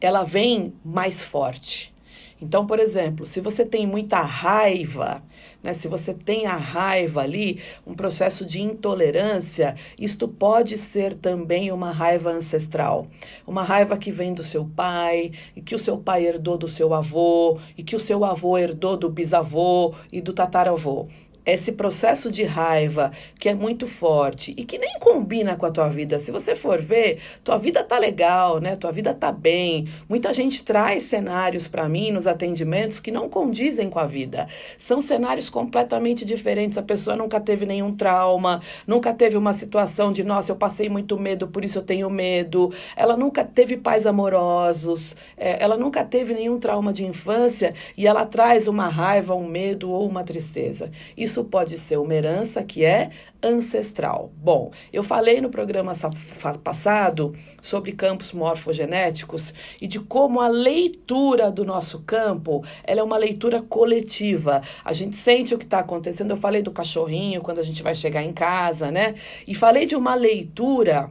[0.00, 1.94] ela vem mais forte.
[2.40, 5.22] Então, por exemplo, se você tem muita raiva,
[5.62, 11.72] né, se você tem a raiva ali, um processo de intolerância, isto pode ser também
[11.72, 13.06] uma raiva ancestral.
[13.46, 16.92] Uma raiva que vem do seu pai, e que o seu pai herdou do seu
[16.92, 21.08] avô, e que o seu avô herdou do bisavô e do tataravô
[21.46, 25.88] esse processo de raiva que é muito forte e que nem combina com a tua
[25.88, 26.18] vida.
[26.18, 28.74] Se você for ver, tua vida tá legal, né?
[28.74, 29.88] Tua vida tá bem.
[30.08, 34.48] Muita gente traz cenários para mim nos atendimentos que não condizem com a vida.
[34.78, 36.76] São cenários completamente diferentes.
[36.76, 41.18] A pessoa nunca teve nenhum trauma, nunca teve uma situação de, nossa, eu passei muito
[41.18, 42.72] medo, por isso eu tenho medo.
[42.96, 48.26] Ela nunca teve pais amorosos, é, ela nunca teve nenhum trauma de infância e ela
[48.26, 50.90] traz uma raiva, um medo ou uma tristeza.
[51.16, 53.10] Isso isso pode ser uma herança que é
[53.42, 54.32] ancestral.
[54.38, 55.92] Bom, eu falei no programa
[56.64, 63.18] passado sobre campos morfogenéticos e de como a leitura do nosso campo ela é uma
[63.18, 64.62] leitura coletiva.
[64.82, 66.30] A gente sente o que está acontecendo.
[66.30, 69.16] Eu falei do cachorrinho quando a gente vai chegar em casa, né?
[69.46, 71.10] E falei de uma leitura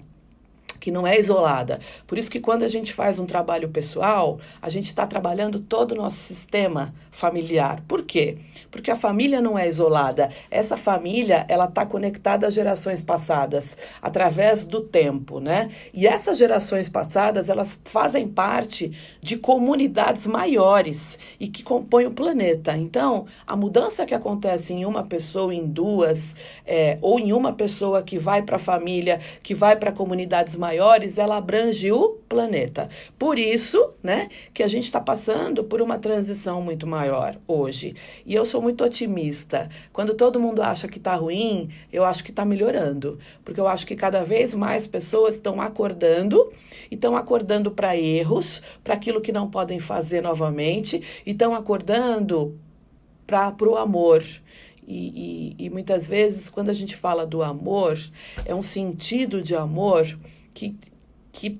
[0.86, 1.80] que não é isolada.
[2.06, 5.94] Por isso que quando a gente faz um trabalho pessoal, a gente está trabalhando todo
[5.94, 7.82] o nosso sistema familiar.
[7.88, 8.38] Por quê?
[8.70, 10.30] Porque a família não é isolada.
[10.52, 15.72] Essa família, ela está conectada às gerações passadas através do tempo, né?
[15.92, 18.92] E essas gerações passadas, elas fazem parte
[19.24, 22.78] de comunidades maiores e que compõem o planeta.
[22.78, 28.04] Então, a mudança que acontece em uma pessoa, em duas, é, ou em uma pessoa
[28.04, 30.75] que vai para a família, que vai para comunidades maiores,
[31.18, 32.90] ela abrange o planeta.
[33.18, 37.96] Por isso, né, que a gente está passando por uma transição muito maior hoje.
[38.26, 39.70] E eu sou muito otimista.
[39.94, 43.86] Quando todo mundo acha que está ruim, eu acho que está melhorando, porque eu acho
[43.86, 46.52] que cada vez mais pessoas estão acordando
[46.90, 52.58] e estão acordando para erros, para aquilo que não podem fazer novamente, e estão acordando
[53.26, 54.24] para o amor.
[54.88, 57.98] E, e, e, muitas vezes, quando a gente fala do amor,
[58.46, 60.18] é um sentido de amor
[60.56, 60.76] que,
[61.32, 61.60] que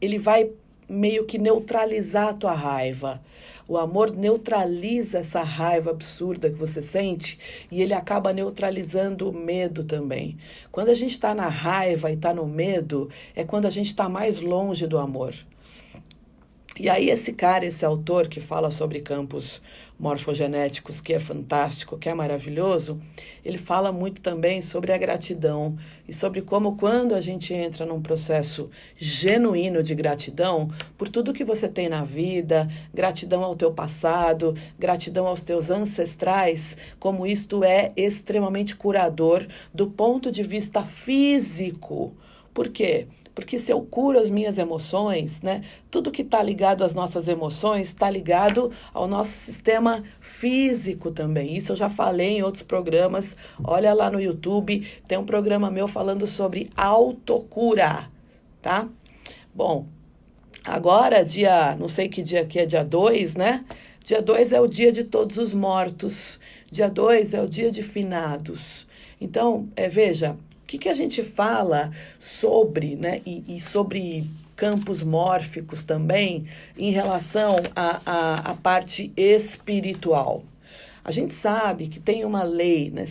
[0.00, 0.50] ele vai
[0.88, 3.20] meio que neutralizar a tua raiva.
[3.66, 7.38] O amor neutraliza essa raiva absurda que você sente
[7.70, 10.36] e ele acaba neutralizando o medo também.
[10.70, 14.08] Quando a gente está na raiva e está no medo, é quando a gente está
[14.08, 15.34] mais longe do amor.
[16.80, 19.60] E aí, esse cara, esse autor que fala sobre campos
[20.00, 22.98] morfogenéticos, que é fantástico, que é maravilhoso,
[23.44, 25.76] ele fala muito também sobre a gratidão
[26.08, 31.44] e sobre como, quando a gente entra num processo genuíno de gratidão por tudo que
[31.44, 37.92] você tem na vida, gratidão ao teu passado, gratidão aos teus ancestrais, como isto é
[37.96, 42.16] extremamente curador do ponto de vista físico.
[42.52, 43.06] Por quê?
[43.34, 47.88] Porque se eu curo as minhas emoções, né, tudo que está ligado às nossas emoções
[47.88, 51.56] está ligado ao nosso sistema físico também.
[51.56, 53.36] Isso eu já falei em outros programas.
[53.64, 58.10] Olha lá no YouTube, tem um programa meu falando sobre autocura,
[58.60, 58.88] tá?
[59.54, 59.86] Bom,
[60.64, 63.64] agora, dia, não sei que dia que é, dia 2, né?
[64.04, 66.38] Dia 2 é o dia de todos os mortos.
[66.70, 68.86] Dia 2 é o dia de finados.
[69.20, 70.36] Então, é, veja,
[70.72, 76.46] que, que a gente fala sobre, né, e, e sobre campos mórficos também
[76.78, 80.42] em relação à a, a, a, parte espiritual?
[81.04, 83.06] A gente sabe que tem uma lei, né,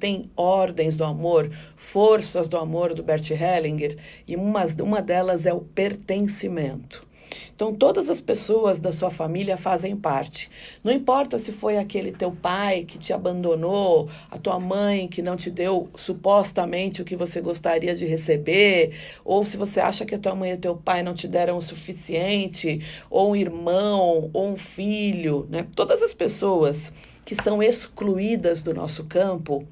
[0.00, 3.96] tem ordens do amor, forças do amor do Bert Hellinger,
[4.26, 7.05] e uma, uma delas é o pertencimento.
[7.54, 10.50] Então, todas as pessoas da sua família fazem parte.
[10.84, 15.36] Não importa se foi aquele teu pai que te abandonou, a tua mãe que não
[15.36, 18.92] te deu supostamente o que você gostaria de receber,
[19.24, 21.62] ou se você acha que a tua mãe e teu pai não te deram o
[21.62, 25.66] suficiente, ou um irmão, ou um filho, né?
[25.74, 26.92] Todas as pessoas
[27.24, 29.66] que são excluídas do nosso campo,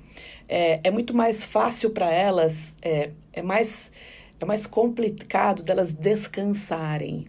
[0.48, 3.92] é, é muito mais fácil para elas, é, é mais
[4.40, 7.26] é mais complicado delas descansarem.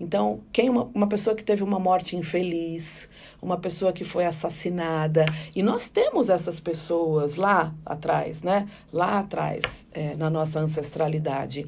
[0.00, 3.08] Então, quem uma, uma pessoa que teve uma morte infeliz,
[3.40, 5.24] uma pessoa que foi assassinada,
[5.54, 8.68] e nós temos essas pessoas lá atrás, né?
[8.92, 11.66] Lá atrás, é, na nossa ancestralidade.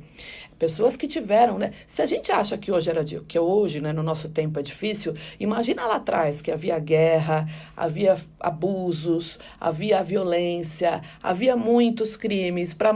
[0.58, 1.72] Pessoas que tiveram, né?
[1.86, 5.14] Se a gente acha que hoje era que hoje, né, no nosso tempo é difícil,
[5.38, 12.94] imagina lá atrás que havia guerra, havia abusos, havia violência, havia muitos crimes para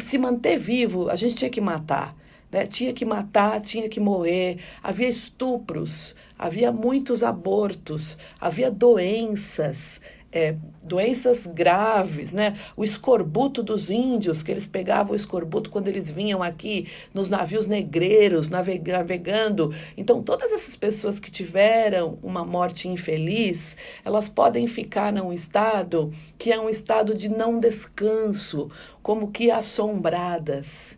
[0.00, 2.14] se manter vivo, a gente tinha que matar.
[2.56, 2.66] Né?
[2.66, 10.00] Tinha que matar, tinha que morrer, havia estupros, havia muitos abortos, havia doenças,
[10.32, 12.58] é, doenças graves, né?
[12.74, 17.66] O escorbuto dos índios, que eles pegavam o escorbuto quando eles vinham aqui nos navios
[17.66, 19.74] negreiros, navegando.
[19.94, 26.50] Então, todas essas pessoas que tiveram uma morte infeliz, elas podem ficar num estado que
[26.50, 28.70] é um estado de não descanso,
[29.02, 30.96] como que assombradas.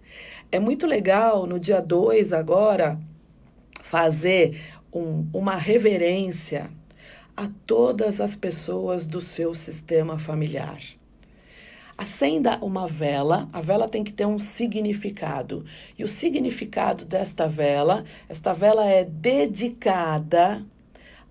[0.51, 2.99] É muito legal no dia 2 agora
[3.83, 4.61] fazer
[4.93, 6.71] um, uma reverência
[7.37, 10.81] a todas as pessoas do seu sistema familiar.
[11.97, 15.65] Acenda uma vela, a vela tem que ter um significado.
[15.99, 20.65] E o significado desta vela, esta vela é dedicada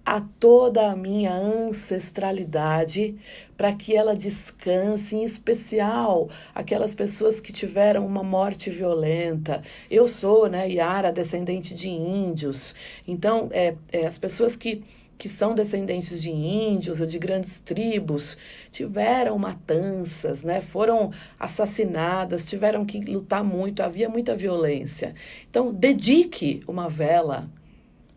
[0.08, 3.18] a toda a minha ancestralidade
[3.58, 9.62] para que ela descanse, em especial aquelas pessoas que tiveram uma morte violenta.
[9.92, 12.74] Eu sou, né, Yara, descendente de índios.
[13.06, 14.82] Então, é, é as pessoas que
[15.18, 18.38] que são descendentes de índios ou de grandes tribos,
[18.72, 20.62] tiveram matanças, né?
[20.62, 25.16] foram assassinadas, tiveram que lutar muito, havia muita violência.
[25.50, 27.50] Então, dedique uma vela,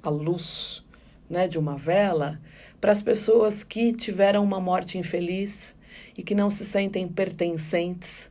[0.03, 0.85] a luz
[1.31, 2.41] né, de uma vela,
[2.81, 5.77] para as pessoas que tiveram uma morte infeliz
[6.19, 8.29] e que não se sentem pertencentes.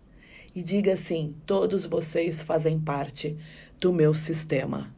[0.54, 3.38] E diga assim: todos vocês fazem parte
[3.80, 4.93] do meu sistema.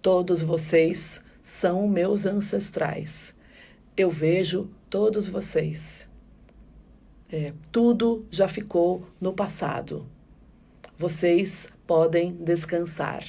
[0.00, 3.34] Todos vocês são meus ancestrais.
[3.96, 6.08] Eu vejo todos vocês.
[7.30, 10.06] É, tudo já ficou no passado.
[10.96, 13.24] Vocês podem descansar.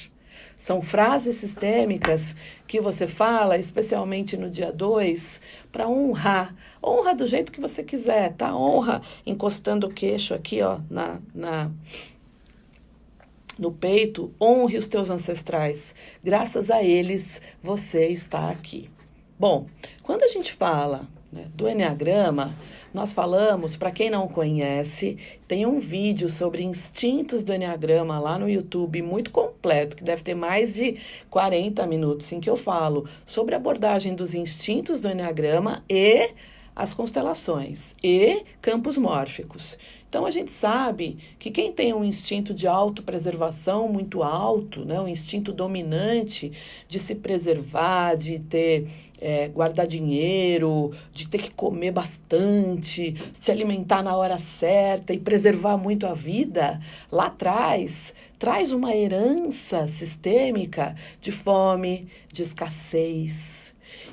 [0.66, 2.34] São frases sistêmicas
[2.66, 5.40] que você fala, especialmente no dia 2,
[5.70, 6.56] para honrar.
[6.82, 8.52] Honra do jeito que você quiser, tá?
[8.52, 11.70] Honra encostando o queixo aqui, ó, na, na
[13.56, 15.94] no peito, honre os teus ancestrais.
[16.20, 18.90] Graças a eles você está aqui.
[19.38, 19.68] Bom,
[20.02, 22.56] quando a gente fala né, do Enneagrama,
[22.92, 28.48] nós falamos, para quem não conhece, tem um vídeo sobre instintos do Enneagrama lá no
[28.48, 30.96] YouTube, muito completo, que deve ter mais de
[31.30, 36.30] 40 minutos, em que eu falo sobre a abordagem dos instintos do Enneagrama e
[36.74, 39.78] as constelações e campos mórficos.
[40.16, 45.06] Então a gente sabe que quem tem um instinto de autopreservação muito alto, né, um
[45.06, 46.52] instinto dominante
[46.88, 48.88] de se preservar, de ter
[49.20, 55.76] é, guardar dinheiro, de ter que comer bastante, se alimentar na hora certa e preservar
[55.76, 56.80] muito a vida,
[57.12, 63.66] lá atrás traz uma herança sistêmica de fome, de escassez.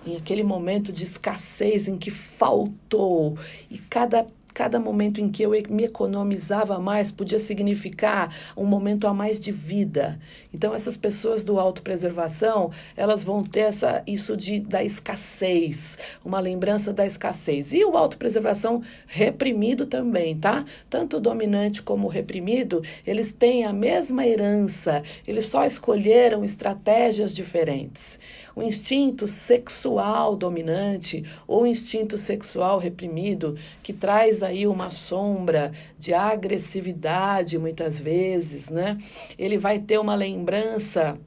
[0.05, 3.37] Em aquele momento de escassez em que faltou
[3.71, 9.13] e cada Cada momento em que eu me economizava mais podia significar um momento a
[9.13, 10.19] mais de vida.
[10.53, 16.93] Então, essas pessoas do autopreservação, elas vão ter essa, isso de, da escassez, uma lembrança
[16.93, 17.73] da escassez.
[17.73, 20.65] E o autopreservação reprimido também, tá?
[20.89, 27.33] Tanto o dominante como o reprimido, eles têm a mesma herança, eles só escolheram estratégias
[27.33, 28.19] diferentes
[28.55, 37.57] o instinto sexual dominante ou instinto sexual reprimido, que traz aí uma sombra de agressividade
[37.57, 38.97] muitas vezes, né?
[39.37, 41.17] Ele vai ter uma lembrança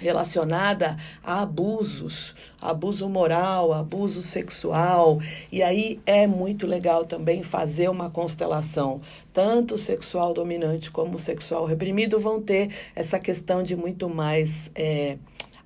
[0.00, 5.20] relacionada a abusos, abuso moral, abuso sexual.
[5.52, 9.00] E aí é muito legal também fazer uma constelação.
[9.32, 14.70] Tanto o sexual dominante como o sexual reprimido vão ter essa questão de muito mais
[14.74, 15.18] é,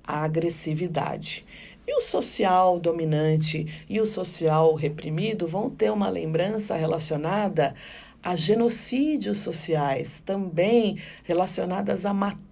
[0.05, 1.45] a agressividade.
[1.87, 7.75] E o social dominante e o social reprimido vão ter uma lembrança relacionada
[8.23, 12.44] a genocídios sociais, também relacionadas a matanças,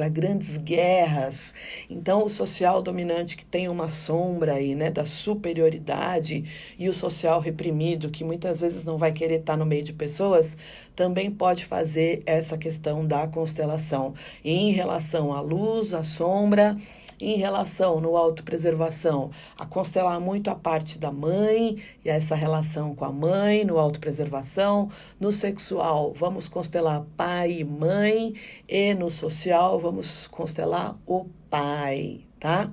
[0.00, 1.54] a grandes guerras.
[1.88, 6.44] Então, o social dominante que tem uma sombra aí, né, da superioridade,
[6.78, 10.56] e o social reprimido, que muitas vezes não vai querer estar no meio de pessoas,
[10.96, 14.14] também pode fazer essa questão da constelação.
[14.44, 16.76] E em relação à luz, à sombra,
[17.22, 23.04] em relação no autopreservação, a constelar muito a parte da mãe e essa relação com
[23.04, 28.34] a mãe, no autopreservação, no sexual, vamos constelar pai e mãe,
[28.68, 32.70] e no social, vamos constelar o pai, tá?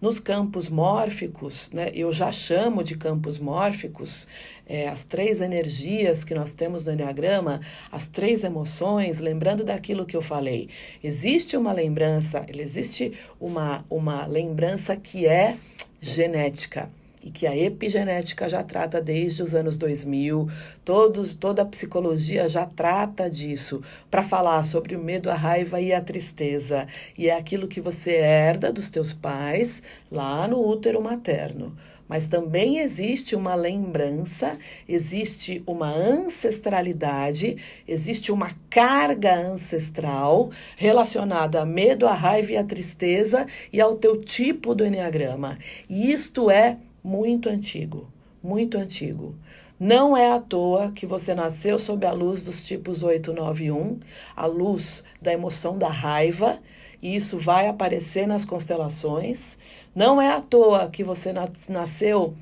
[0.00, 4.28] Nos campos mórficos, né, eu já chamo de campos mórficos
[4.68, 7.60] é, as três energias que nós temos no Enneagrama,
[7.90, 10.68] as três emoções, lembrando daquilo que eu falei.
[11.02, 15.56] Existe uma lembrança, existe uma, uma lembrança que é
[16.00, 16.90] genética
[17.22, 20.48] e que a epigenética já trata desde os anos 2000,
[20.84, 25.92] todos, toda a psicologia já trata disso, para falar sobre o medo, a raiva e
[25.92, 26.86] a tristeza.
[27.18, 31.76] E é aquilo que você herda dos teus pais lá no útero materno
[32.08, 42.06] mas também existe uma lembrança, existe uma ancestralidade, existe uma carga ancestral relacionada a medo,
[42.06, 45.58] a raiva e a tristeza e ao teu tipo do Enneagrama.
[45.88, 48.10] E isto é muito antigo,
[48.42, 49.34] muito antigo.
[49.78, 53.98] Não é à toa que você nasceu sob a luz dos tipos 891,
[54.34, 56.58] a luz da emoção da raiva,
[57.02, 59.58] e isso vai aparecer nas constelações.
[59.94, 61.32] Não é à toa que você
[61.68, 62.34] nasceu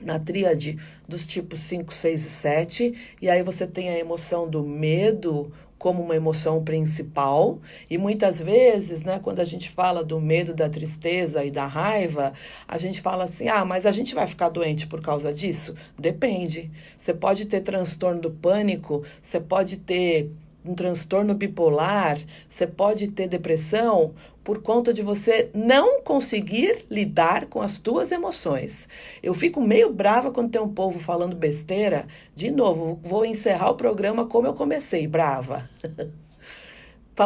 [0.00, 0.78] na tríade
[1.08, 6.02] dos tipos 5, 6 e 7, e aí você tem a emoção do medo como
[6.02, 7.58] uma emoção principal,
[7.90, 12.32] e muitas vezes, né, quando a gente fala do medo, da tristeza e da raiva,
[12.66, 16.70] a gente fala assim: "Ah, mas a gente vai ficar doente por causa disso?" Depende.
[16.98, 20.30] Você pode ter transtorno do pânico, você pode ter
[20.64, 27.62] um transtorno bipolar, você pode ter depressão por conta de você não conseguir lidar com
[27.62, 28.88] as tuas emoções.
[29.22, 32.06] Eu fico meio brava quando tem um povo falando besteira.
[32.34, 35.68] De novo, vou encerrar o programa como eu comecei, brava.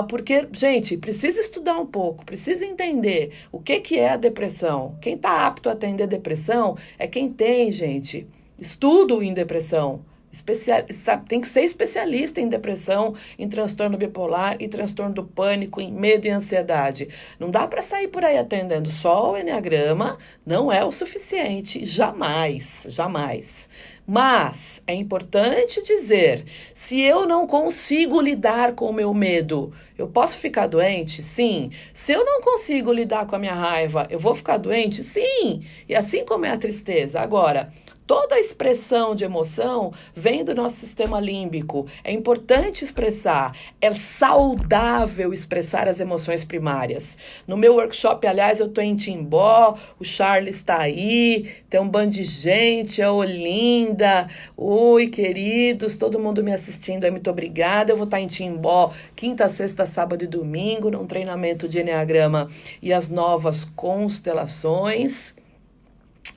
[0.09, 4.97] Porque, gente, precisa estudar um pouco, precisa entender o que, que é a depressão.
[5.01, 8.27] Quem está apto a atender depressão é quem tem, gente,
[8.59, 10.05] estudo em depressão.
[10.31, 10.83] Especial,
[11.27, 16.27] tem que ser especialista em depressão, em transtorno bipolar e transtorno do pânico, em medo
[16.27, 17.09] e ansiedade.
[17.39, 22.87] Não dá para sair por aí atendendo só o Enneagrama, não é o suficiente, jamais,
[22.89, 23.69] jamais.
[24.11, 30.39] Mas é importante dizer: se eu não consigo lidar com o meu medo, eu posso
[30.39, 31.23] ficar doente?
[31.23, 31.71] Sim.
[31.93, 35.05] Se eu não consigo lidar com a minha raiva, eu vou ficar doente?
[35.05, 35.63] Sim.
[35.87, 37.21] E assim como é a tristeza.
[37.21, 37.69] Agora,
[38.09, 41.87] Toda a expressão de emoção vem do nosso sistema límbico.
[42.03, 47.19] É importante expressar, é saudável expressar as emoções primárias.
[47.47, 52.13] No meu workshop, aliás, eu estou em Timbó, o Charles está aí, tem um bando
[52.13, 54.27] de gente, a Olinda.
[54.57, 57.93] Oi, queridos, todo mundo me assistindo aí, muito obrigada.
[57.93, 62.49] Eu vou estar tá em Timbó quinta, sexta, sábado e domingo, num treinamento de Enneagrama
[62.81, 65.37] e as novas constelações.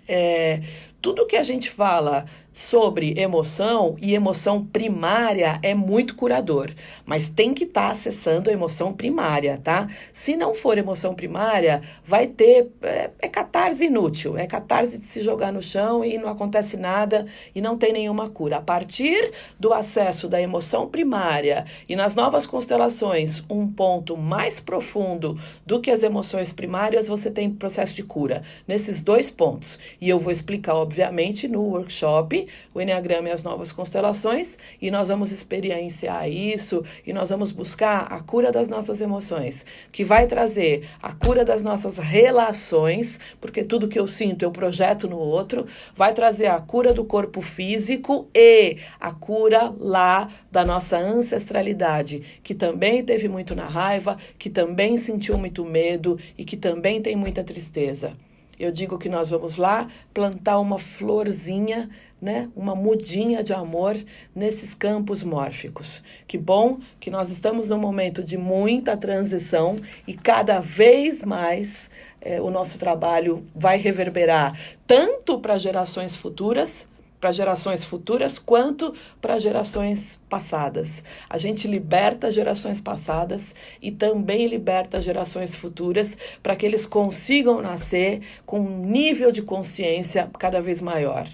[0.06, 0.60] É,
[1.02, 6.72] tudo que a gente fala sobre emoção e emoção primária é muito curador,
[7.06, 9.88] mas tem que estar tá acessando a emoção primária, tá?
[10.14, 15.22] Se não for emoção primária, vai ter é, é, catarse inútil, é catarse de se
[15.22, 17.26] jogar no chão e não acontece nada
[17.56, 18.58] e não tem nenhuma cura.
[18.58, 25.40] A partir do acesso da emoção primária e nas novas constelações, um ponto mais profundo
[25.66, 29.80] do que as emoções primárias, você tem processo de cura nesses dois pontos.
[30.00, 32.41] E eu vou explicar, obviamente, no workshop
[32.74, 38.12] o Enneagrama e as novas constelações, e nós vamos experienciar isso e nós vamos buscar
[38.12, 43.88] a cura das nossas emoções, que vai trazer a cura das nossas relações, porque tudo
[43.88, 45.66] que eu sinto eu projeto no outro,
[45.96, 52.54] vai trazer a cura do corpo físico e a cura lá da nossa ancestralidade, que
[52.54, 57.44] também teve muito na raiva, que também sentiu muito medo e que também tem muita
[57.44, 58.14] tristeza.
[58.62, 61.90] Eu digo que nós vamos lá plantar uma florzinha
[62.22, 63.98] né, uma mudinha de amor
[64.36, 66.04] nesses campos mórficos.
[66.28, 71.90] Que bom que nós estamos num momento de muita transição e cada vez mais
[72.22, 74.56] é, o nosso trabalho vai reverberar
[74.86, 76.88] tanto para gerações futuras,
[77.22, 81.04] para gerações futuras, quanto para gerações passadas.
[81.30, 88.22] A gente liberta gerações passadas e também liberta gerações futuras para que eles consigam nascer
[88.44, 91.28] com um nível de consciência cada vez maior.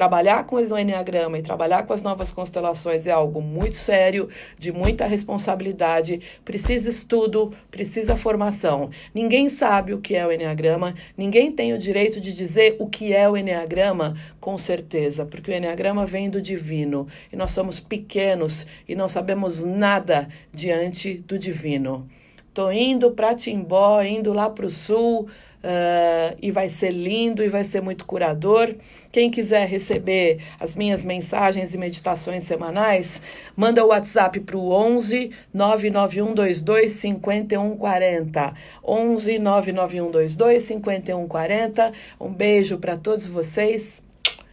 [0.00, 4.72] Trabalhar com o Enneagrama e trabalhar com as novas constelações é algo muito sério, de
[4.72, 8.88] muita responsabilidade, precisa estudo, precisa formação.
[9.14, 13.12] Ninguém sabe o que é o Enneagrama, ninguém tem o direito de dizer o que
[13.12, 18.66] é o Enneagrama com certeza, porque o Enneagrama vem do divino e nós somos pequenos
[18.88, 22.08] e não sabemos nada diante do divino.
[22.54, 25.28] Tô indo para Timbó, indo lá para o sul,
[25.62, 28.74] Uh, e vai ser lindo e vai ser muito curador.
[29.12, 33.20] Quem quiser receber as minhas mensagens e meditações semanais,
[33.54, 38.54] manda o WhatsApp para o 11 99122 5140.
[38.82, 41.92] 11 99122 5140.
[42.18, 44.02] Um beijo para todos vocês.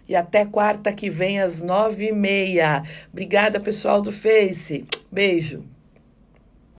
[0.10, 2.84] E até quarta que vem às nove e meia.
[3.12, 4.86] Obrigada, pessoal do Face.
[5.12, 5.77] Beijo.